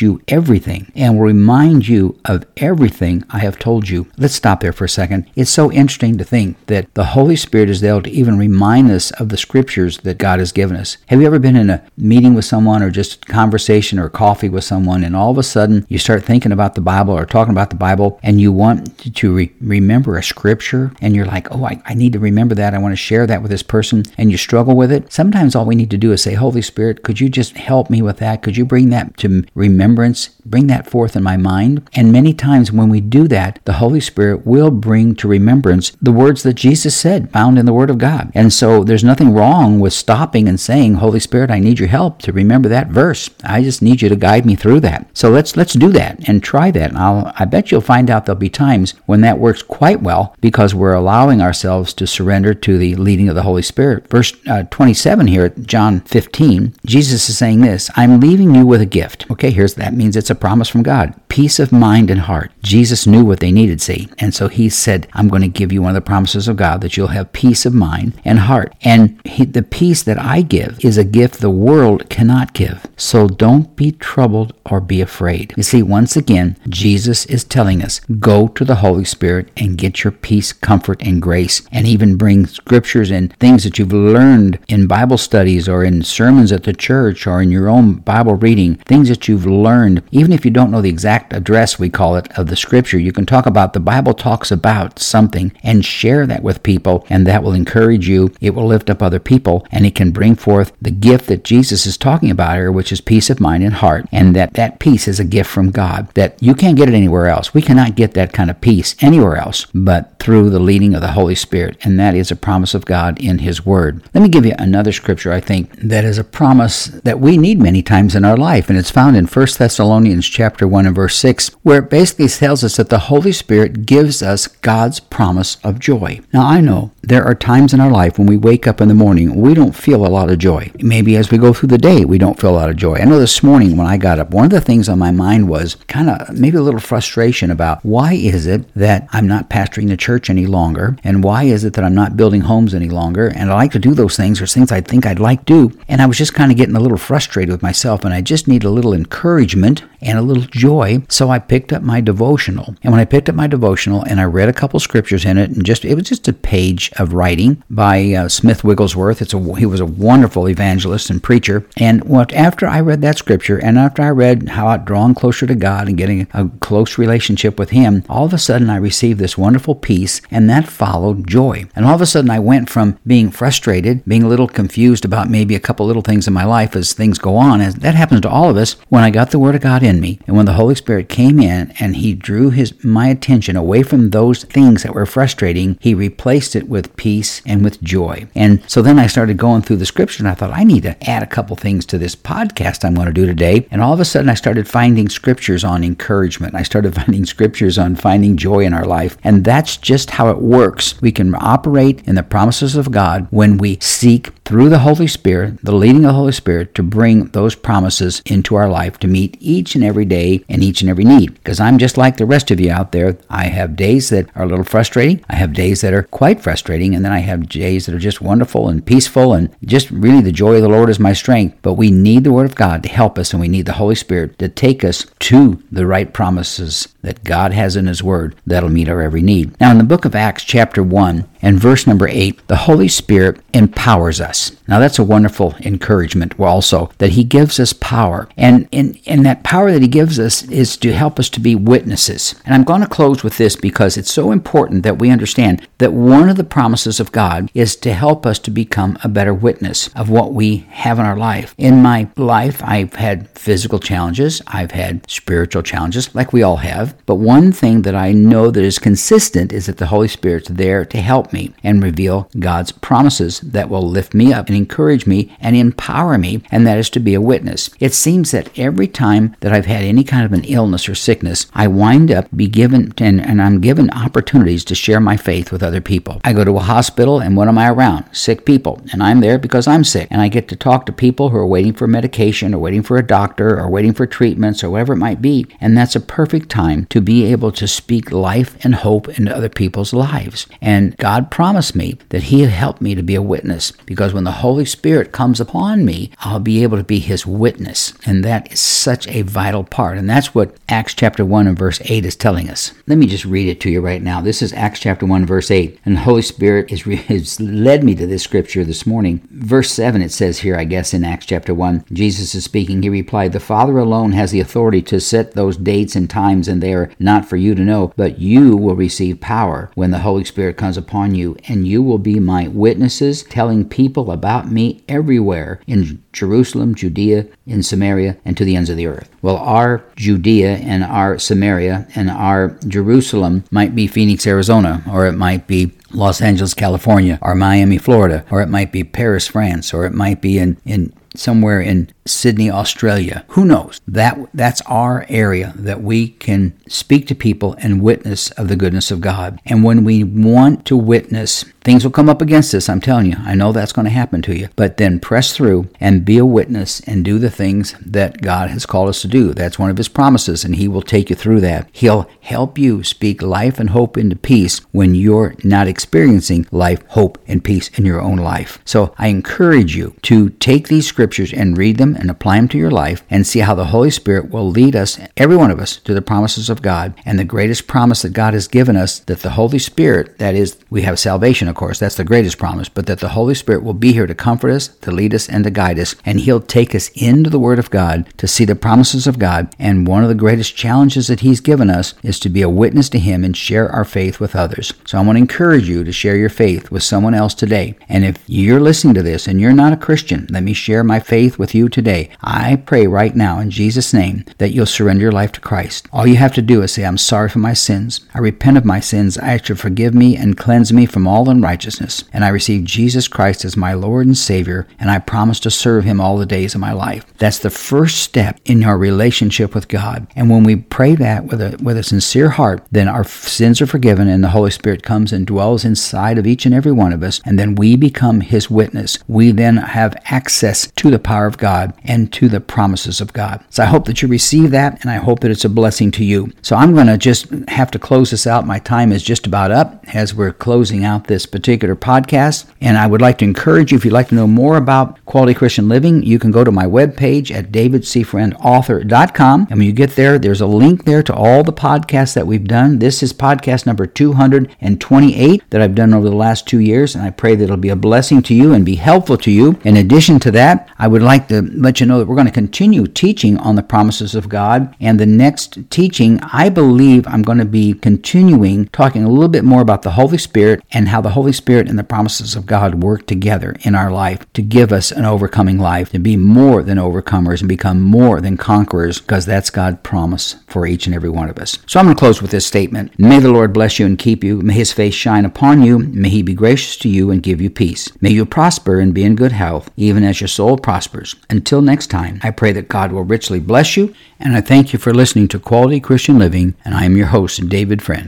you 0.00 0.20
everything 0.28 0.92
and 0.94 1.14
will 1.14 1.24
remind 1.24 1.88
you 1.88 2.18
of 2.24 2.46
everything 2.56 3.24
I 3.30 3.38
have 3.38 3.58
told 3.58 3.88
you. 3.88 4.06
Let's 4.16 4.34
stop 4.34 4.60
there 4.60 4.72
for 4.72 4.84
a 4.84 4.88
second. 4.88 5.30
It's 5.34 5.50
so 5.50 5.72
interesting 5.72 6.18
to 6.18 6.24
think 6.24 6.56
that 6.66 6.92
the 6.94 7.04
Holy 7.04 7.36
Spirit 7.36 7.70
is 7.70 7.80
there 7.80 8.00
to 8.00 8.10
even 8.10 8.38
remind 8.38 8.90
us 8.90 9.10
of 9.12 9.30
the 9.30 9.36
scriptures 9.36 9.98
that 9.98 10.18
God 10.18 10.38
has 10.38 10.52
given 10.52 10.76
us. 10.76 10.98
Have 11.06 11.20
you 11.20 11.26
ever 11.26 11.38
been 11.38 11.56
in 11.56 11.70
a 11.70 11.82
meeting 11.96 12.34
with 12.34 12.44
someone 12.44 12.82
or 12.82 12.90
just 12.90 13.26
conversation? 13.26 13.88
or 13.98 14.08
coffee 14.08 14.48
with 14.48 14.64
someone, 14.64 15.04
and 15.04 15.14
all 15.14 15.30
of 15.30 15.38
a 15.38 15.42
sudden 15.42 15.86
you 15.88 15.98
start 15.98 16.24
thinking 16.24 16.52
about 16.52 16.74
the 16.74 16.80
Bible 16.80 17.14
or 17.14 17.24
talking 17.24 17.52
about 17.52 17.70
the 17.70 17.76
Bible, 17.76 18.18
and 18.22 18.40
you 18.40 18.52
want 18.52 19.14
to 19.16 19.34
re- 19.34 19.52
remember 19.60 20.16
a 20.16 20.22
scripture, 20.22 20.92
and 21.00 21.14
you're 21.14 21.24
like, 21.24 21.50
oh, 21.54 21.64
I, 21.64 21.80
I 21.86 21.94
need 21.94 22.12
to 22.14 22.18
remember 22.18 22.54
that. 22.56 22.74
I 22.74 22.78
want 22.78 22.92
to 22.92 22.96
share 22.96 23.26
that 23.26 23.40
with 23.40 23.50
this 23.50 23.62
person, 23.62 24.04
and 24.16 24.30
you 24.30 24.36
struggle 24.36 24.76
with 24.76 24.92
it. 24.92 25.12
Sometimes 25.12 25.54
all 25.54 25.64
we 25.64 25.76
need 25.76 25.90
to 25.90 25.98
do 25.98 26.12
is 26.12 26.22
say, 26.22 26.34
Holy 26.34 26.62
Spirit, 26.62 27.02
could 27.02 27.20
you 27.20 27.28
just 27.28 27.56
help 27.56 27.88
me 27.88 28.02
with 28.02 28.18
that? 28.18 28.27
Could 28.36 28.56
you 28.56 28.64
bring 28.64 28.90
that 28.90 29.16
to 29.18 29.44
remembrance? 29.54 30.28
Bring 30.44 30.66
that 30.68 30.88
forth 30.88 31.16
in 31.16 31.22
my 31.22 31.36
mind. 31.36 31.88
And 31.94 32.12
many 32.12 32.32
times 32.32 32.72
when 32.72 32.88
we 32.88 33.00
do 33.00 33.28
that, 33.28 33.60
the 33.64 33.74
Holy 33.74 34.00
Spirit 34.00 34.46
will 34.46 34.70
bring 34.70 35.14
to 35.16 35.28
remembrance 35.28 35.92
the 36.00 36.12
words 36.12 36.42
that 36.42 36.54
Jesus 36.54 36.96
said, 36.96 37.30
found 37.32 37.58
in 37.58 37.66
the 37.66 37.72
Word 37.72 37.90
of 37.90 37.98
God. 37.98 38.32
And 38.34 38.52
so 38.52 38.84
there's 38.84 39.04
nothing 39.04 39.32
wrong 39.32 39.80
with 39.80 39.92
stopping 39.92 40.48
and 40.48 40.58
saying, 40.58 40.94
Holy 40.94 41.20
Spirit, 41.20 41.50
I 41.50 41.58
need 41.58 41.78
your 41.78 41.88
help 41.88 42.20
to 42.22 42.32
remember 42.32 42.68
that 42.68 42.88
verse. 42.88 43.30
I 43.44 43.62
just 43.62 43.82
need 43.82 44.02
you 44.02 44.08
to 44.08 44.16
guide 44.16 44.46
me 44.46 44.54
through 44.56 44.80
that. 44.80 45.06
So 45.12 45.30
let's 45.30 45.56
let's 45.56 45.74
do 45.74 45.90
that 45.92 46.28
and 46.28 46.42
try 46.42 46.70
that. 46.70 46.90
And 46.90 46.98
I'll 46.98 47.32
I 47.38 47.44
bet 47.44 47.70
you'll 47.70 47.80
find 47.80 48.10
out 48.10 48.26
there'll 48.26 48.38
be 48.38 48.48
times 48.48 48.94
when 49.06 49.20
that 49.22 49.38
works 49.38 49.62
quite 49.62 50.02
well 50.02 50.34
because 50.40 50.74
we're 50.74 50.94
allowing 50.94 51.40
ourselves 51.40 51.92
to 51.94 52.06
surrender 52.06 52.54
to 52.54 52.78
the 52.78 52.94
leading 52.96 53.28
of 53.28 53.34
the 53.34 53.42
Holy 53.42 53.62
Spirit. 53.62 54.08
Verse 54.08 54.32
uh, 54.46 54.64
27 54.64 55.26
here, 55.26 55.46
at 55.46 55.62
John 55.62 56.00
15, 56.00 56.74
Jesus 56.84 57.28
is 57.28 57.38
saying 57.38 57.60
this: 57.60 57.90
"I'm 57.96 58.07
leaving 58.16 58.54
you 58.54 58.66
with 58.66 58.80
a 58.80 58.86
gift." 58.86 59.26
Okay, 59.30 59.50
here's 59.50 59.74
that 59.74 59.94
means 59.94 60.16
it's 60.16 60.30
a 60.30 60.34
promise 60.34 60.68
from 60.68 60.82
God. 60.82 61.14
Peace 61.28 61.60
of 61.60 61.70
mind 61.70 62.10
and 62.10 62.22
heart. 62.22 62.50
Jesus 62.62 63.06
knew 63.06 63.24
what 63.24 63.40
they 63.40 63.52
needed, 63.52 63.80
see, 63.80 64.08
and 64.18 64.34
so 64.34 64.48
he 64.48 64.68
said, 64.68 65.06
"I'm 65.12 65.28
going 65.28 65.42
to 65.42 65.48
give 65.48 65.72
you 65.72 65.82
one 65.82 65.90
of 65.90 65.94
the 65.94 66.00
promises 66.00 66.48
of 66.48 66.56
God 66.56 66.80
that 66.80 66.96
you'll 66.96 67.08
have 67.08 67.32
peace 67.32 67.64
of 67.66 67.74
mind 67.74 68.14
and 68.24 68.40
heart." 68.40 68.74
And 68.82 69.20
he, 69.24 69.44
the 69.44 69.62
peace 69.62 70.02
that 70.02 70.20
I 70.20 70.42
give 70.42 70.78
is 70.82 70.98
a 70.98 71.04
gift 71.04 71.40
the 71.40 71.50
world 71.50 72.08
cannot 72.08 72.54
give. 72.54 72.87
So 72.98 73.28
don't 73.28 73.74
be 73.76 73.92
troubled 73.92 74.52
or 74.66 74.80
be 74.80 75.00
afraid. 75.00 75.54
You 75.56 75.62
see, 75.62 75.82
once 75.82 76.16
again, 76.16 76.56
Jesus 76.68 77.24
is 77.26 77.44
telling 77.44 77.82
us 77.82 78.00
go 78.18 78.48
to 78.48 78.64
the 78.64 78.76
Holy 78.76 79.04
Spirit 79.04 79.50
and 79.56 79.78
get 79.78 80.02
your 80.04 80.10
peace, 80.10 80.52
comfort, 80.52 81.00
and 81.02 81.22
grace, 81.22 81.62
and 81.70 81.86
even 81.86 82.16
bring 82.16 82.46
scriptures 82.46 83.10
and 83.10 83.32
things 83.38 83.64
that 83.64 83.78
you've 83.78 83.92
learned 83.92 84.58
in 84.68 84.88
Bible 84.88 85.16
studies 85.16 85.68
or 85.68 85.84
in 85.84 86.02
sermons 86.02 86.50
at 86.50 86.64
the 86.64 86.72
church 86.72 87.26
or 87.26 87.40
in 87.40 87.52
your 87.52 87.68
own 87.68 87.94
Bible 87.94 88.34
reading, 88.34 88.74
things 88.76 89.08
that 89.08 89.28
you've 89.28 89.46
learned, 89.46 90.02
even 90.10 90.32
if 90.32 90.44
you 90.44 90.50
don't 90.50 90.70
know 90.70 90.82
the 90.82 90.88
exact 90.88 91.32
address, 91.32 91.78
we 91.78 91.88
call 91.88 92.16
it, 92.16 92.28
of 92.36 92.48
the 92.48 92.56
scripture, 92.56 92.98
you 92.98 93.12
can 93.12 93.26
talk 93.26 93.46
about 93.46 93.72
the 93.72 93.80
Bible 93.80 94.12
talks 94.12 94.50
about 94.50 94.98
something 94.98 95.52
and 95.62 95.84
share 95.84 96.26
that 96.26 96.42
with 96.42 96.62
people, 96.64 97.06
and 97.08 97.26
that 97.26 97.42
will 97.42 97.52
encourage 97.52 98.08
you. 98.08 98.32
It 98.40 98.50
will 98.50 98.66
lift 98.66 98.90
up 98.90 99.02
other 99.02 99.20
people, 99.20 99.64
and 99.70 99.86
it 99.86 99.94
can 99.94 100.10
bring 100.10 100.34
forth 100.34 100.72
the 100.82 100.90
gift 100.90 101.28
that 101.28 101.44
Jesus 101.44 101.86
is 101.86 101.96
talking 101.96 102.30
about 102.30 102.56
here, 102.56 102.72
which 102.72 102.87
is 102.90 103.00
peace 103.00 103.18
peace 103.18 103.30
of 103.30 103.40
mind 103.40 103.64
and 103.64 103.74
heart, 103.74 104.06
and 104.12 104.36
that 104.36 104.54
that 104.54 104.78
peace 104.78 105.08
is 105.08 105.18
a 105.18 105.24
gift 105.24 105.50
from 105.50 105.72
God, 105.72 106.08
that 106.14 106.40
you 106.40 106.54
can't 106.54 106.76
get 106.76 106.88
it 106.88 106.94
anywhere 106.94 107.26
else. 107.26 107.52
We 107.52 107.60
cannot 107.60 107.96
get 107.96 108.14
that 108.14 108.32
kind 108.32 108.48
of 108.48 108.60
peace 108.60 108.94
anywhere 109.00 109.36
else 109.36 109.66
but 109.74 110.16
through 110.20 110.50
the 110.50 110.60
leading 110.60 110.94
of 110.94 111.00
the 111.00 111.12
Holy 111.12 111.34
Spirit, 111.34 111.76
and 111.82 111.98
that 111.98 112.14
is 112.14 112.30
a 112.30 112.36
promise 112.36 112.74
of 112.74 112.86
God 112.86 113.20
in 113.20 113.40
His 113.40 113.66
Word. 113.66 114.02
Let 114.14 114.22
me 114.22 114.28
give 114.28 114.46
you 114.46 114.54
another 114.56 114.92
scripture, 114.92 115.32
I 115.32 115.40
think, 115.40 115.72
that 115.80 116.04
is 116.04 116.16
a 116.16 116.22
promise 116.22 116.86
that 116.86 117.18
we 117.18 117.36
need 117.36 117.60
many 117.60 117.82
times 117.82 118.14
in 118.14 118.24
our 118.24 118.36
life, 118.36 118.68
and 118.68 118.78
it's 118.78 118.90
found 118.90 119.16
in 119.16 119.26
1 119.26 119.46
Thessalonians 119.58 120.28
chapter 120.28 120.68
1 120.68 120.86
and 120.86 120.94
verse 120.94 121.16
6, 121.16 121.48
where 121.64 121.80
it 121.80 121.90
basically 121.90 122.28
tells 122.28 122.62
us 122.62 122.76
that 122.76 122.88
the 122.88 123.10
Holy 123.10 123.32
Spirit 123.32 123.84
gives 123.84 124.22
us 124.22 124.46
God's 124.46 125.00
promise 125.00 125.56
of 125.64 125.80
joy. 125.80 126.20
Now, 126.32 126.46
I 126.46 126.60
know 126.60 126.92
there 127.08 127.24
are 127.24 127.34
times 127.34 127.72
in 127.72 127.80
our 127.80 127.90
life 127.90 128.18
when 128.18 128.26
we 128.26 128.36
wake 128.36 128.66
up 128.66 128.80
in 128.82 128.88
the 128.88 128.94
morning, 128.94 129.40
we 129.40 129.54
don't 129.54 129.74
feel 129.74 130.06
a 130.06 130.08
lot 130.08 130.30
of 130.30 130.38
joy. 130.38 130.70
Maybe 130.78 131.16
as 131.16 131.30
we 131.30 131.38
go 131.38 131.54
through 131.54 131.70
the 131.70 131.78
day, 131.78 132.04
we 132.04 132.18
don't 132.18 132.38
feel 132.38 132.50
a 132.50 132.60
lot 132.60 132.68
of 132.68 132.76
joy. 132.76 132.96
I 132.96 133.04
know 133.04 133.18
this 133.18 133.42
morning 133.42 133.76
when 133.78 133.86
I 133.86 133.96
got 133.96 134.18
up, 134.18 134.30
one 134.30 134.44
of 134.44 134.50
the 134.50 134.60
things 134.60 134.90
on 134.90 134.98
my 134.98 135.10
mind 135.10 135.48
was 135.48 135.76
kind 135.86 136.10
of 136.10 136.38
maybe 136.38 136.58
a 136.58 136.62
little 136.62 136.80
frustration 136.80 137.50
about 137.50 137.82
why 137.82 138.12
is 138.12 138.46
it 138.46 138.72
that 138.74 139.08
I'm 139.12 139.26
not 139.26 139.48
pastoring 139.48 139.88
the 139.88 139.96
church 139.96 140.28
any 140.28 140.44
longer, 140.44 140.96
and 141.02 141.24
why 141.24 141.44
is 141.44 141.64
it 141.64 141.72
that 141.74 141.84
I'm 141.84 141.94
not 141.94 142.16
building 142.16 142.42
homes 142.42 142.74
any 142.74 142.90
longer, 142.90 143.28
and 143.28 143.50
I 143.50 143.54
like 143.54 143.72
to 143.72 143.78
do 143.78 143.94
those 143.94 144.16
things. 144.16 144.42
or 144.42 144.46
things 144.46 144.70
I 144.70 144.82
think 144.82 145.06
I'd 145.06 145.18
like 145.18 145.46
to 145.46 145.68
do, 145.68 145.78
and 145.88 146.02
I 146.02 146.06
was 146.06 146.18
just 146.18 146.34
kind 146.34 146.50
of 146.50 146.58
getting 146.58 146.76
a 146.76 146.80
little 146.80 146.98
frustrated 146.98 147.50
with 147.50 147.62
myself, 147.62 148.04
and 148.04 148.12
I 148.12 148.20
just 148.20 148.48
need 148.48 148.64
a 148.64 148.70
little 148.70 148.92
encouragement 148.92 149.82
and 150.00 150.18
a 150.18 150.22
little 150.22 150.44
joy. 150.44 151.02
So 151.08 151.28
I 151.30 151.38
picked 151.38 151.72
up 151.72 151.82
my 151.82 152.00
devotional, 152.00 152.74
and 152.82 152.92
when 152.92 153.00
I 153.00 153.04
picked 153.04 153.28
up 153.28 153.34
my 153.34 153.46
devotional 153.46 154.02
and 154.04 154.20
I 154.20 154.24
read 154.24 154.48
a 154.48 154.52
couple 154.54 154.80
scriptures 154.80 155.24
in 155.24 155.38
it, 155.38 155.50
and 155.50 155.64
just 155.64 155.84
it 155.84 155.94
was 155.94 156.08
just 156.08 156.28
a 156.28 156.32
page 156.32 156.90
of 156.96 157.12
writing 157.12 157.62
by 157.68 158.12
uh, 158.12 158.28
Smith 158.28 158.64
Wigglesworth. 158.64 159.20
It's 159.20 159.34
a 159.34 159.56
he 159.56 159.66
was 159.66 159.80
a 159.80 159.86
wonderful 159.86 160.48
evangelist 160.48 161.10
and 161.10 161.22
preacher, 161.22 161.66
and 161.76 162.04
what 162.04 162.32
after 162.32 162.66
I 162.66 162.80
read 162.80 163.02
that 163.02 163.18
scripture, 163.18 163.58
and 163.58 163.78
after 163.78 164.02
I 164.02 164.10
read 164.10 164.50
how 164.50 164.68
about 164.68 164.86
drawing 164.86 165.14
closer 165.14 165.46
to 165.46 165.54
God 165.54 165.88
and 165.88 165.96
getting 165.96 166.26
a 166.32 166.50
close 166.60 166.98
relationship 166.98 167.58
with 167.58 167.70
Him, 167.70 168.04
all 168.08 168.24
of 168.24 168.32
a 168.32 168.38
sudden 168.38 168.70
I 168.70 168.76
received 168.76 169.18
this 169.18 169.38
wonderful 169.38 169.74
peace, 169.74 170.20
and 170.30 170.48
that 170.48 170.68
followed 170.68 171.26
joy. 171.26 171.66
And 171.74 171.84
all 171.84 171.94
of 171.94 172.00
a 172.00 172.06
sudden 172.06 172.30
I 172.30 172.38
went 172.38 172.70
from 172.70 172.98
being 173.06 173.30
frustrated, 173.30 174.04
being 174.04 174.22
a 174.22 174.28
little 174.28 174.48
confused 174.48 175.04
about 175.04 175.30
maybe 175.30 175.54
a 175.54 175.60
couple 175.60 175.86
little 175.86 176.02
things 176.02 176.26
in 176.26 176.34
my 176.34 176.44
life 176.44 176.76
as 176.76 176.92
things 176.92 177.18
go 177.18 177.36
on, 177.36 177.60
as 177.60 177.74
that 177.76 177.94
happens 177.94 178.20
to 178.22 178.30
all 178.30 178.50
of 178.50 178.56
us, 178.56 178.74
when 178.88 179.04
I 179.04 179.10
got 179.10 179.30
the 179.30 179.38
Word 179.38 179.54
of 179.54 179.62
God 179.62 179.82
me, 179.96 180.20
and 180.26 180.36
when 180.36 180.46
the 180.46 180.52
Holy 180.52 180.74
Spirit 180.74 181.08
came 181.08 181.40
in 181.40 181.72
and 181.80 181.96
He 181.96 182.14
drew 182.14 182.50
His 182.50 182.72
my 182.84 183.08
attention 183.08 183.56
away 183.56 183.82
from 183.82 184.10
those 184.10 184.44
things 184.44 184.82
that 184.82 184.94
were 184.94 185.06
frustrating, 185.06 185.78
He 185.80 185.94
replaced 185.94 186.54
it 186.54 186.68
with 186.68 186.94
peace 186.96 187.42
and 187.46 187.64
with 187.64 187.82
joy. 187.82 188.26
And 188.34 188.62
so 188.70 188.82
then 188.82 188.98
I 188.98 189.06
started 189.06 189.36
going 189.36 189.62
through 189.62 189.76
the 189.76 189.86
Scripture, 189.86 190.22
and 190.22 190.28
I 190.28 190.34
thought 190.34 190.52
I 190.52 190.64
need 190.64 190.82
to 190.84 191.08
add 191.08 191.22
a 191.22 191.26
couple 191.26 191.56
things 191.56 191.86
to 191.86 191.98
this 191.98 192.14
podcast 192.14 192.84
I'm 192.84 192.94
going 192.94 193.06
to 193.06 193.12
do 193.12 193.26
today. 193.26 193.66
And 193.70 193.82
all 193.82 193.92
of 193.92 194.00
a 194.00 194.04
sudden, 194.04 194.28
I 194.28 194.34
started 194.34 194.68
finding 194.68 195.08
scriptures 195.08 195.64
on 195.64 195.84
encouragement. 195.84 196.54
I 196.54 196.62
started 196.62 196.94
finding 197.02 197.24
scriptures 197.24 197.78
on 197.78 197.96
finding 197.96 198.36
joy 198.36 198.60
in 198.60 198.74
our 198.74 198.84
life. 198.84 199.16
And 199.24 199.44
that's 199.44 199.76
just 199.76 200.10
how 200.10 200.30
it 200.30 200.38
works. 200.38 201.00
We 201.00 201.12
can 201.12 201.34
operate 201.34 202.06
in 202.06 202.14
the 202.14 202.22
promises 202.22 202.76
of 202.76 202.90
God 202.90 203.26
when 203.30 203.58
we 203.58 203.78
seek 203.80 204.30
through 204.48 204.70
the 204.70 204.78
Holy 204.78 205.06
Spirit, 205.06 205.62
the 205.62 205.74
leading 205.74 206.06
of 206.06 206.08
the 206.08 206.12
Holy 206.14 206.32
Spirit, 206.32 206.74
to 206.74 206.82
bring 206.82 207.26
those 207.26 207.54
promises 207.54 208.22
into 208.24 208.54
our 208.54 208.66
life 208.66 208.98
to 208.98 209.06
meet 209.06 209.36
each 209.40 209.74
and 209.74 209.84
every 209.84 210.06
day 210.06 210.42
and 210.48 210.64
each 210.64 210.80
and 210.80 210.88
every 210.88 211.04
need. 211.04 211.34
Because 211.34 211.60
I'm 211.60 211.76
just 211.76 211.98
like 211.98 212.16
the 212.16 212.24
rest 212.24 212.50
of 212.50 212.58
you 212.58 212.70
out 212.70 212.92
there. 212.92 213.18
I 213.28 213.48
have 213.48 213.76
days 213.76 214.08
that 214.08 214.34
are 214.34 214.44
a 214.44 214.48
little 214.48 214.64
frustrating. 214.64 215.22
I 215.28 215.34
have 215.34 215.52
days 215.52 215.82
that 215.82 215.92
are 215.92 216.04
quite 216.04 216.40
frustrating. 216.40 216.94
And 216.94 217.04
then 217.04 217.12
I 217.12 217.18
have 217.18 217.50
days 217.50 217.84
that 217.84 217.94
are 217.94 217.98
just 217.98 218.22
wonderful 218.22 218.70
and 218.70 218.86
peaceful 218.86 219.34
and 219.34 219.54
just 219.66 219.90
really 219.90 220.22
the 220.22 220.32
joy 220.32 220.56
of 220.56 220.62
the 220.62 220.68
Lord 220.70 220.88
is 220.88 220.98
my 220.98 221.12
strength. 221.12 221.58
But 221.60 221.74
we 221.74 221.90
need 221.90 222.24
the 222.24 222.32
Word 222.32 222.46
of 222.46 222.54
God 222.54 222.82
to 222.84 222.88
help 222.88 223.18
us 223.18 223.34
and 223.34 223.42
we 223.42 223.48
need 223.48 223.66
the 223.66 223.74
Holy 223.74 223.96
Spirit 223.96 224.38
to 224.38 224.48
take 224.48 224.82
us 224.82 225.04
to 225.18 225.62
the 225.70 225.86
right 225.86 226.10
promises 226.10 226.88
that 227.08 227.24
God 227.24 227.54
has 227.54 227.74
in 227.74 227.86
His 227.86 228.02
Word 228.02 228.36
that'll 228.46 228.68
meet 228.68 228.86
our 228.86 229.00
every 229.00 229.22
need. 229.22 229.58
Now, 229.58 229.70
in 229.70 229.78
the 229.78 229.84
book 229.84 230.04
of 230.04 230.14
Acts, 230.14 230.44
chapter 230.44 230.82
1, 230.82 231.26
and 231.40 231.58
verse 231.58 231.86
number 231.86 232.06
8, 232.08 232.46
the 232.48 232.56
Holy 232.56 232.88
Spirit 232.88 233.40
empowers 233.54 234.20
us. 234.20 234.52
Now, 234.66 234.78
that's 234.78 234.98
a 234.98 235.04
wonderful 235.04 235.54
encouragement 235.60 236.38
also 236.38 236.90
that 236.98 237.12
He 237.12 237.24
gives 237.24 237.58
us 237.58 237.72
power. 237.72 238.28
And, 238.36 238.68
and, 238.72 238.98
and 239.06 239.24
that 239.24 239.42
power 239.42 239.72
that 239.72 239.80
He 239.80 239.88
gives 239.88 240.18
us 240.18 240.42
is 240.50 240.76
to 240.78 240.92
help 240.92 241.18
us 241.18 241.30
to 241.30 241.40
be 241.40 241.54
witnesses. 241.54 242.34
And 242.44 242.54
I'm 242.54 242.64
going 242.64 242.82
to 242.82 242.86
close 242.86 243.22
with 243.22 243.38
this 243.38 243.56
because 243.56 243.96
it's 243.96 244.12
so 244.12 244.30
important 244.30 244.82
that 244.82 244.98
we 244.98 245.10
understand 245.10 245.66
that 245.78 245.92
one 245.92 246.28
of 246.28 246.36
the 246.36 246.44
promises 246.44 247.00
of 247.00 247.12
God 247.12 247.50
is 247.54 247.76
to 247.76 247.94
help 247.94 248.26
us 248.26 248.38
to 248.40 248.50
become 248.50 248.98
a 249.02 249.08
better 249.08 249.32
witness 249.32 249.88
of 249.94 250.10
what 250.10 250.34
we 250.34 250.66
have 250.70 250.98
in 250.98 251.06
our 251.06 251.16
life. 251.16 251.54
In 251.56 251.82
my 251.82 252.08
life, 252.16 252.62
I've 252.62 252.94
had 252.94 253.28
physical 253.30 253.78
challenges, 253.78 254.42
I've 254.46 254.72
had 254.72 255.08
spiritual 255.08 255.62
challenges, 255.62 256.14
like 256.14 256.32
we 256.32 256.42
all 256.42 256.56
have. 256.56 256.94
But 257.06 257.16
one 257.16 257.52
thing 257.52 257.82
that 257.82 257.94
I 257.94 258.12
know 258.12 258.50
that 258.50 258.64
is 258.64 258.78
consistent 258.78 259.52
is 259.52 259.66
that 259.66 259.78
the 259.78 259.86
Holy 259.86 260.08
Spirit's 260.08 260.48
there 260.48 260.84
to 260.84 261.00
help 261.00 261.32
me 261.32 261.54
and 261.62 261.82
reveal 261.82 262.28
God's 262.38 262.72
promises 262.72 263.40
that 263.40 263.68
will 263.68 263.88
lift 263.88 264.14
me 264.14 264.32
up 264.32 264.48
and 264.48 264.56
encourage 264.56 265.06
me 265.06 265.36
and 265.40 265.56
empower 265.56 266.18
me, 266.18 266.42
and 266.50 266.66
that 266.66 266.78
is 266.78 266.90
to 266.90 267.00
be 267.00 267.14
a 267.14 267.20
witness. 267.20 267.70
It 267.80 267.94
seems 267.94 268.30
that 268.30 268.56
every 268.58 268.86
time 268.86 269.36
that 269.40 269.52
I've 269.52 269.66
had 269.66 269.82
any 269.82 270.04
kind 270.04 270.24
of 270.24 270.32
an 270.32 270.44
illness 270.44 270.88
or 270.88 270.94
sickness, 270.94 271.46
I 271.54 271.66
wind 271.66 272.10
up 272.10 272.26
be 272.34 272.48
given 272.48 272.92
and, 272.98 273.20
and 273.20 273.40
I'm 273.42 273.60
given 273.60 273.90
opportunities 273.90 274.64
to 274.64 274.74
share 274.74 275.00
my 275.00 275.16
faith 275.16 275.50
with 275.52 275.62
other 275.62 275.80
people. 275.80 276.20
I 276.24 276.32
go 276.32 276.44
to 276.44 276.56
a 276.56 276.60
hospital 276.60 277.20
and 277.20 277.36
what 277.36 277.48
am 277.48 277.58
I 277.58 277.68
around? 277.68 278.04
Sick 278.12 278.44
people. 278.44 278.80
And 278.92 279.02
I'm 279.02 279.20
there 279.20 279.38
because 279.38 279.66
I'm 279.66 279.84
sick. 279.84 280.08
And 280.10 280.20
I 280.20 280.28
get 280.28 280.48
to 280.48 280.56
talk 280.56 280.86
to 280.86 280.92
people 280.92 281.30
who 281.30 281.36
are 281.36 281.46
waiting 281.46 281.72
for 281.72 281.86
medication 281.86 282.54
or 282.54 282.58
waiting 282.58 282.82
for 282.82 282.96
a 282.96 283.06
doctor 283.06 283.58
or 283.58 283.68
waiting 283.68 283.92
for 283.92 284.06
treatments 284.06 284.62
or 284.62 284.70
whatever 284.70 284.92
it 284.94 284.98
might 284.98 285.22
be. 285.22 285.46
And 285.60 285.76
that's 285.76 285.96
a 285.96 286.00
perfect 286.00 286.48
time 286.48 286.77
to 286.86 287.00
be 287.00 287.24
able 287.26 287.52
to 287.52 287.66
speak 287.66 288.12
life 288.12 288.56
and 288.64 288.74
hope 288.74 289.08
into 289.18 289.34
other 289.34 289.48
people's 289.48 289.92
lives. 289.92 290.46
And 290.60 290.96
God 290.96 291.30
promised 291.30 291.74
me 291.74 291.98
that 292.10 292.24
He 292.24 292.42
helped 292.42 292.80
me 292.80 292.94
to 292.94 293.02
be 293.02 293.14
a 293.14 293.22
witness 293.22 293.72
because 293.86 294.12
when 294.12 294.24
the 294.24 294.32
Holy 294.32 294.64
Spirit 294.64 295.12
comes 295.12 295.40
upon 295.40 295.84
me, 295.84 296.10
I'll 296.20 296.40
be 296.40 296.62
able 296.62 296.78
to 296.78 296.84
be 296.84 296.98
His 296.98 297.26
witness. 297.26 297.92
And 298.06 298.24
that 298.24 298.52
is 298.52 298.60
such 298.60 299.06
a 299.08 299.22
vital 299.22 299.64
part. 299.64 299.98
And 299.98 300.08
that's 300.08 300.34
what 300.34 300.56
Acts 300.68 300.94
chapter 300.94 301.24
1 301.24 301.46
and 301.46 301.58
verse 301.58 301.80
8 301.84 302.04
is 302.04 302.16
telling 302.16 302.48
us. 302.50 302.72
Let 302.86 302.98
me 302.98 303.06
just 303.06 303.24
read 303.24 303.48
it 303.48 303.60
to 303.62 303.70
you 303.70 303.80
right 303.80 304.02
now. 304.02 304.20
This 304.20 304.42
is 304.42 304.52
Acts 304.52 304.80
chapter 304.80 305.06
1, 305.06 305.26
verse 305.26 305.50
8. 305.50 305.78
And 305.84 305.96
the 305.96 306.00
Holy 306.00 306.22
Spirit 306.22 306.72
is, 306.72 306.82
has 306.82 307.40
led 307.40 307.84
me 307.84 307.94
to 307.94 308.06
this 308.06 308.22
scripture 308.22 308.64
this 308.64 308.86
morning. 308.86 309.26
Verse 309.30 309.70
7, 309.70 310.02
it 310.02 310.12
says 310.12 310.38
here, 310.38 310.56
I 310.56 310.64
guess, 310.64 310.94
in 310.94 311.04
Acts 311.04 311.26
chapter 311.26 311.54
1, 311.54 311.86
Jesus 311.92 312.34
is 312.34 312.44
speaking. 312.44 312.82
He 312.82 312.88
replied, 312.88 313.32
The 313.32 313.40
Father 313.40 313.78
alone 313.78 314.12
has 314.12 314.30
the 314.30 314.40
authority 314.40 314.82
to 314.82 315.00
set 315.00 315.32
those 315.32 315.56
dates 315.56 315.96
and 315.96 316.08
times, 316.08 316.48
and 316.48 316.62
they 316.68 316.74
are 316.74 316.90
not 316.98 317.24
for 317.24 317.38
you 317.38 317.54
to 317.54 317.62
know, 317.62 317.94
but 317.96 318.18
you 318.18 318.54
will 318.54 318.76
receive 318.76 319.22
power 319.22 319.70
when 319.74 319.90
the 319.90 320.00
Holy 320.00 320.22
Spirit 320.24 320.58
comes 320.58 320.76
upon 320.76 321.14
you, 321.14 321.34
and 321.48 321.66
you 321.66 321.82
will 321.82 321.96
be 321.96 322.20
my 322.20 322.46
witnesses, 322.48 323.22
telling 323.22 323.66
people 323.66 324.10
about 324.10 324.52
me 324.52 324.82
everywhere 324.86 325.62
in 325.66 326.02
Jerusalem, 326.12 326.74
Judea, 326.74 327.24
in 327.46 327.62
Samaria, 327.62 328.18
and 328.22 328.36
to 328.36 328.44
the 328.44 328.54
ends 328.54 328.68
of 328.68 328.76
the 328.76 328.86
earth. 328.86 329.08
Well, 329.22 329.38
our 329.38 329.82
Judea 329.96 330.56
and 330.56 330.84
our 330.84 331.18
Samaria 331.18 331.88
and 331.94 332.10
our 332.10 332.58
Jerusalem 332.68 333.44
might 333.50 333.74
be 333.74 333.86
Phoenix, 333.86 334.26
Arizona, 334.26 334.82
or 334.92 335.06
it 335.06 335.12
might 335.12 335.46
be 335.46 335.72
Los 335.92 336.20
Angeles, 336.20 336.52
California, 336.52 337.18
or 337.22 337.34
Miami, 337.34 337.78
Florida, 337.78 338.26
or 338.30 338.42
it 338.42 338.50
might 338.50 338.72
be 338.72 338.84
Paris, 338.84 339.26
France, 339.26 339.72
or 339.72 339.86
it 339.86 339.94
might 339.94 340.20
be 340.20 340.38
in, 340.38 340.58
in 340.66 340.92
somewhere 341.14 341.60
in 341.60 341.90
Sydney, 342.06 342.50
Australia. 342.50 343.24
Who 343.28 343.44
knows? 343.44 343.80
That 343.86 344.18
that's 344.32 344.60
our 344.62 345.06
area 345.08 345.52
that 345.56 345.82
we 345.82 346.08
can 346.08 346.58
speak 346.68 347.06
to 347.08 347.14
people 347.14 347.54
and 347.58 347.82
witness 347.82 348.30
of 348.32 348.48
the 348.48 348.56
goodness 348.56 348.90
of 348.90 349.00
God. 349.00 349.40
And 349.44 349.62
when 349.62 349.84
we 349.84 350.04
want 350.04 350.64
to 350.66 350.76
witness, 350.76 351.44
things 351.62 351.84
will 351.84 351.90
come 351.90 352.08
up 352.08 352.22
against 352.22 352.54
us, 352.54 352.68
I'm 352.68 352.80
telling 352.80 353.06
you. 353.06 353.16
I 353.18 353.34
know 353.34 353.52
that's 353.52 353.72
going 353.72 353.84
to 353.84 353.90
happen 353.90 354.22
to 354.22 354.36
you. 354.36 354.48
But 354.56 354.78
then 354.78 355.00
press 355.00 355.36
through 355.36 355.68
and 355.80 356.04
be 356.04 356.18
a 356.18 356.26
witness 356.26 356.80
and 356.80 357.04
do 357.04 357.18
the 357.18 357.30
things 357.30 357.74
that 357.84 358.22
God 358.22 358.50
has 358.50 358.66
called 358.66 358.88
us 358.88 359.02
to 359.02 359.08
do. 359.08 359.34
That's 359.34 359.58
one 359.58 359.70
of 359.70 359.76
his 359.76 359.88
promises 359.88 360.44
and 360.44 360.56
he 360.56 360.68
will 360.68 360.82
take 360.82 361.10
you 361.10 361.16
through 361.16 361.40
that. 361.42 361.68
He'll 361.72 362.08
help 362.20 362.58
you 362.58 362.82
speak 362.82 363.20
life 363.22 363.58
and 363.58 363.70
hope 363.70 363.96
into 363.96 364.16
peace 364.16 364.60
when 364.72 364.94
you're 364.94 365.34
not 365.44 365.68
experiencing 365.68 366.46
life, 366.50 366.82
hope, 366.88 367.18
and 367.26 367.44
peace 367.44 367.68
in 367.78 367.84
your 367.84 368.00
own 368.00 368.16
life. 368.16 368.58
So 368.64 368.94
I 368.98 369.08
encourage 369.08 369.76
you 369.76 369.94
to 370.02 370.30
take 370.30 370.68
these 370.68 370.86
scriptures 370.98 371.32
and 371.32 371.56
read 371.56 371.76
them 371.78 371.94
and 371.94 372.10
apply 372.10 372.34
them 372.34 372.48
to 372.48 372.58
your 372.58 372.72
life 372.72 373.04
and 373.08 373.24
see 373.24 373.38
how 373.38 373.54
the 373.54 373.66
Holy 373.66 373.88
Spirit 373.88 374.32
will 374.32 374.50
lead 374.50 374.74
us, 374.74 374.98
every 375.16 375.36
one 375.36 375.52
of 375.52 375.60
us, 375.60 375.76
to 375.76 375.94
the 375.94 376.02
promises 376.02 376.50
of 376.50 376.60
God. 376.60 376.92
And 377.06 377.20
the 377.20 377.24
greatest 377.24 377.68
promise 377.68 378.02
that 378.02 378.12
God 378.12 378.34
has 378.34 378.48
given 378.48 378.76
us 378.76 378.98
that 378.98 379.20
the 379.20 379.30
Holy 379.30 379.60
Spirit, 379.60 380.18
that 380.18 380.34
is, 380.34 380.58
we 380.70 380.82
have 380.82 380.98
salvation, 380.98 381.46
of 381.46 381.54
course, 381.54 381.78
that's 381.78 381.94
the 381.94 382.02
greatest 382.02 382.36
promise, 382.36 382.68
but 382.68 382.86
that 382.86 382.98
the 382.98 383.10
Holy 383.10 383.36
Spirit 383.36 383.62
will 383.62 383.74
be 383.74 383.92
here 383.92 384.08
to 384.08 384.14
comfort 384.14 384.50
us, 384.50 384.66
to 384.82 384.90
lead 384.90 385.14
us, 385.14 385.28
and 385.28 385.44
to 385.44 385.50
guide 385.52 385.78
us. 385.78 385.94
And 386.04 386.18
He'll 386.18 386.40
take 386.40 386.74
us 386.74 386.88
into 386.96 387.30
the 387.30 387.38
Word 387.38 387.60
of 387.60 387.70
God 387.70 388.12
to 388.16 388.26
see 388.26 388.44
the 388.44 388.56
promises 388.56 389.06
of 389.06 389.20
God. 389.20 389.54
And 389.56 389.86
one 389.86 390.02
of 390.02 390.08
the 390.08 390.16
greatest 390.16 390.56
challenges 390.56 391.06
that 391.06 391.20
He's 391.20 391.40
given 391.40 391.70
us 391.70 391.94
is 392.02 392.18
to 392.18 392.28
be 392.28 392.42
a 392.42 392.50
witness 392.50 392.88
to 392.88 392.98
Him 392.98 393.22
and 393.22 393.36
share 393.36 393.70
our 393.70 393.84
faith 393.84 394.18
with 394.18 394.34
others. 394.34 394.72
So 394.84 394.98
I 394.98 395.02
want 395.02 395.14
to 395.14 395.22
encourage 395.22 395.68
you 395.68 395.84
to 395.84 395.92
share 395.92 396.16
your 396.16 396.28
faith 396.28 396.72
with 396.72 396.82
someone 396.82 397.14
else 397.14 397.34
today. 397.34 397.76
And 397.88 398.04
if 398.04 398.16
you're 398.26 398.58
listening 398.58 398.94
to 398.94 399.02
this 399.04 399.28
and 399.28 399.40
you're 399.40 399.52
not 399.52 399.72
a 399.72 399.76
Christian, 399.76 400.26
let 400.30 400.42
me 400.42 400.54
share 400.54 400.82
my 400.88 400.98
faith 400.98 401.38
with 401.38 401.54
you 401.54 401.68
today. 401.68 402.10
I 402.22 402.56
pray 402.56 402.88
right 402.88 403.14
now 403.14 403.38
in 403.38 403.50
Jesus' 403.50 403.94
name 403.94 404.24
that 404.38 404.50
you'll 404.50 404.66
surrender 404.66 405.02
your 405.02 405.12
life 405.12 405.30
to 405.32 405.40
Christ. 405.40 405.86
All 405.92 406.06
you 406.06 406.16
have 406.16 406.34
to 406.34 406.42
do 406.42 406.62
is 406.62 406.72
say, 406.72 406.84
I'm 406.84 406.98
sorry 406.98 407.28
for 407.28 407.38
my 407.38 407.52
sins. 407.52 408.00
I 408.14 408.18
repent 408.18 408.56
of 408.56 408.64
my 408.64 408.80
sins. 408.80 409.16
I 409.18 409.34
ask 409.34 409.48
you 409.48 409.54
to 409.54 409.60
forgive 409.60 409.94
me 409.94 410.16
and 410.16 410.36
cleanse 410.36 410.72
me 410.72 410.86
from 410.86 411.06
all 411.06 411.30
unrighteousness. 411.30 412.04
And 412.12 412.24
I 412.24 412.28
receive 412.28 412.64
Jesus 412.64 413.06
Christ 413.06 413.44
as 413.44 413.56
my 413.56 413.74
Lord 413.74 414.06
and 414.06 414.16
Savior, 414.16 414.66
and 414.80 414.90
I 414.90 414.98
promise 414.98 415.38
to 415.40 415.50
serve 415.50 415.84
him 415.84 416.00
all 416.00 416.18
the 416.18 416.26
days 416.26 416.54
of 416.54 416.60
my 416.60 416.72
life. 416.72 417.06
That's 417.18 417.38
the 417.38 417.50
first 417.50 417.98
step 417.98 418.40
in 418.44 418.64
our 418.64 418.78
relationship 418.78 419.54
with 419.54 419.68
God. 419.68 420.06
And 420.16 420.30
when 420.30 420.44
we 420.44 420.56
pray 420.56 420.94
that 420.96 421.26
with 421.26 421.40
a, 421.40 421.62
with 421.62 421.76
a 421.76 421.82
sincere 421.82 422.30
heart, 422.30 422.64
then 422.70 422.88
our 422.88 423.04
sins 423.04 423.60
are 423.60 423.66
forgiven 423.66 424.08
and 424.08 424.24
the 424.24 424.30
Holy 424.30 424.50
Spirit 424.50 424.82
comes 424.82 425.12
and 425.12 425.26
dwells 425.26 425.64
inside 425.64 426.18
of 426.18 426.26
each 426.26 426.46
and 426.46 426.54
every 426.54 426.72
one 426.72 426.92
of 426.92 427.02
us. 427.02 427.20
And 427.24 427.38
then 427.38 427.54
we 427.54 427.76
become 427.76 428.20
his 428.20 428.50
witness. 428.50 428.98
We 429.06 429.30
then 429.30 429.58
have 429.58 430.00
access 430.06 430.70
to 430.78 430.90
the 430.90 430.98
power 430.98 431.26
of 431.26 431.38
God 431.38 431.74
and 431.84 432.12
to 432.12 432.28
the 432.28 432.40
promises 432.40 433.00
of 433.00 433.12
God. 433.12 433.44
So 433.50 433.62
I 433.62 433.66
hope 433.66 433.84
that 433.86 434.00
you 434.00 434.08
receive 434.08 434.50
that 434.52 434.80
and 434.82 434.90
I 434.90 434.96
hope 434.96 435.20
that 435.20 435.30
it's 435.30 435.44
a 435.44 435.48
blessing 435.48 435.90
to 435.92 436.04
you. 436.04 436.32
So 436.42 436.56
I'm 436.56 436.74
going 436.74 436.86
to 436.86 436.96
just 436.96 437.30
have 437.48 437.70
to 437.72 437.78
close 437.78 438.10
this 438.10 438.26
out. 438.26 438.46
My 438.46 438.58
time 438.58 438.92
is 438.92 439.02
just 439.02 439.26
about 439.26 439.50
up 439.50 439.84
as 439.94 440.14
we're 440.14 440.32
closing 440.32 440.84
out 440.84 441.06
this 441.06 441.26
particular 441.26 441.74
podcast. 441.74 442.48
And 442.60 442.78
I 442.78 442.86
would 442.86 443.00
like 443.00 443.18
to 443.18 443.24
encourage 443.24 443.72
you, 443.72 443.78
if 443.78 443.84
you'd 443.84 443.92
like 443.92 444.08
to 444.08 444.14
know 444.14 444.26
more 444.26 444.56
about 444.56 445.04
quality 445.04 445.34
Christian 445.34 445.68
living, 445.68 446.02
you 446.02 446.18
can 446.18 446.30
go 446.30 446.44
to 446.44 446.52
my 446.52 446.64
webpage 446.64 447.34
at 447.34 447.50
davidcfriendauthor.com. 447.50 449.46
And 449.50 449.58
when 449.58 449.66
you 449.66 449.72
get 449.72 449.96
there, 449.96 450.18
there's 450.18 450.40
a 450.40 450.46
link 450.46 450.84
there 450.84 451.02
to 451.02 451.14
all 451.14 451.42
the 451.42 451.52
podcasts 451.52 452.14
that 452.14 452.26
we've 452.26 452.46
done. 452.46 452.78
This 452.78 453.02
is 453.02 453.12
podcast 453.12 453.66
number 453.66 453.86
228 453.86 455.50
that 455.50 455.60
I've 455.60 455.74
done 455.74 455.92
over 455.92 456.08
the 456.08 456.14
last 456.14 456.46
two 456.46 456.60
years. 456.60 456.94
And 456.94 457.04
I 457.04 457.10
pray 457.10 457.34
that 457.34 457.44
it'll 457.44 457.56
be 457.56 457.68
a 457.68 457.76
blessing 457.76 458.22
to 458.22 458.34
you 458.34 458.52
and 458.52 458.64
be 458.64 458.76
helpful 458.76 459.16
to 459.18 459.30
you. 459.30 459.58
In 459.64 459.76
addition 459.76 460.20
to 460.20 460.30
that, 460.32 460.67
I 460.78 460.88
would 460.88 461.02
like 461.02 461.28
to 461.28 461.42
let 461.42 461.80
you 461.80 461.86
know 461.86 461.98
that 461.98 462.06
we're 462.06 462.14
going 462.14 462.26
to 462.26 462.32
continue 462.32 462.86
teaching 462.86 463.38
on 463.38 463.56
the 463.56 463.62
promises 463.62 464.14
of 464.14 464.28
God. 464.28 464.74
And 464.80 464.98
the 464.98 465.06
next 465.06 465.70
teaching, 465.70 466.20
I 466.32 466.48
believe 466.48 467.06
I'm 467.06 467.22
going 467.22 467.38
to 467.38 467.44
be 467.44 467.74
continuing 467.74 468.66
talking 468.68 469.04
a 469.04 469.08
little 469.08 469.28
bit 469.28 469.44
more 469.44 469.60
about 469.60 469.82
the 469.82 469.92
Holy 469.92 470.18
Spirit 470.18 470.62
and 470.72 470.88
how 470.88 471.00
the 471.00 471.10
Holy 471.10 471.32
Spirit 471.32 471.68
and 471.68 471.78
the 471.78 471.84
promises 471.84 472.36
of 472.36 472.46
God 472.46 472.82
work 472.82 473.06
together 473.06 473.56
in 473.62 473.74
our 473.74 473.90
life 473.90 474.30
to 474.34 474.42
give 474.42 474.72
us 474.72 474.90
an 474.90 475.04
overcoming 475.04 475.58
life, 475.58 475.90
to 475.90 475.98
be 475.98 476.16
more 476.16 476.62
than 476.62 476.78
overcomers 476.78 477.40
and 477.40 477.48
become 477.48 477.80
more 477.80 478.20
than 478.20 478.36
conquerors, 478.36 479.00
because 479.00 479.26
that's 479.26 479.50
God's 479.50 479.78
promise 479.82 480.36
for 480.46 480.66
each 480.66 480.86
and 480.86 480.94
every 480.94 481.08
one 481.08 481.30
of 481.30 481.38
us. 481.38 481.58
So 481.66 481.80
I'm 481.80 481.86
going 481.86 481.96
to 481.96 481.98
close 481.98 482.20
with 482.22 482.30
this 482.30 482.46
statement 482.46 482.98
May 482.98 483.18
the 483.20 483.32
Lord 483.32 483.52
bless 483.52 483.78
you 483.78 483.86
and 483.86 483.98
keep 483.98 484.22
you. 484.22 484.42
May 484.42 484.54
his 484.54 484.72
face 484.72 484.94
shine 484.94 485.24
upon 485.24 485.62
you. 485.62 485.78
May 485.78 486.08
he 486.10 486.22
be 486.22 486.34
gracious 486.34 486.76
to 486.78 486.88
you 486.88 487.10
and 487.10 487.22
give 487.22 487.40
you 487.40 487.50
peace. 487.50 487.90
May 488.00 488.10
you 488.10 488.26
prosper 488.26 488.80
and 488.80 488.92
be 488.92 489.04
in 489.04 489.16
good 489.16 489.32
health, 489.32 489.70
even 489.76 490.04
as 490.04 490.20
your 490.20 490.28
soul 490.28 490.57
prospers. 490.58 491.16
Until 491.30 491.62
next 491.62 491.88
time, 491.88 492.20
I 492.22 492.30
pray 492.30 492.52
that 492.52 492.68
God 492.68 492.92
will 492.92 493.04
richly 493.04 493.40
bless 493.40 493.76
you, 493.76 493.94
and 494.20 494.36
I 494.36 494.40
thank 494.40 494.72
you 494.72 494.78
for 494.78 494.94
listening 494.94 495.28
to 495.28 495.38
Quality 495.38 495.80
Christian 495.80 496.18
Living, 496.18 496.54
and 496.64 496.74
I 496.74 496.84
am 496.84 496.96
your 496.96 497.06
host, 497.06 497.48
David 497.48 497.82
Friend. 497.82 498.06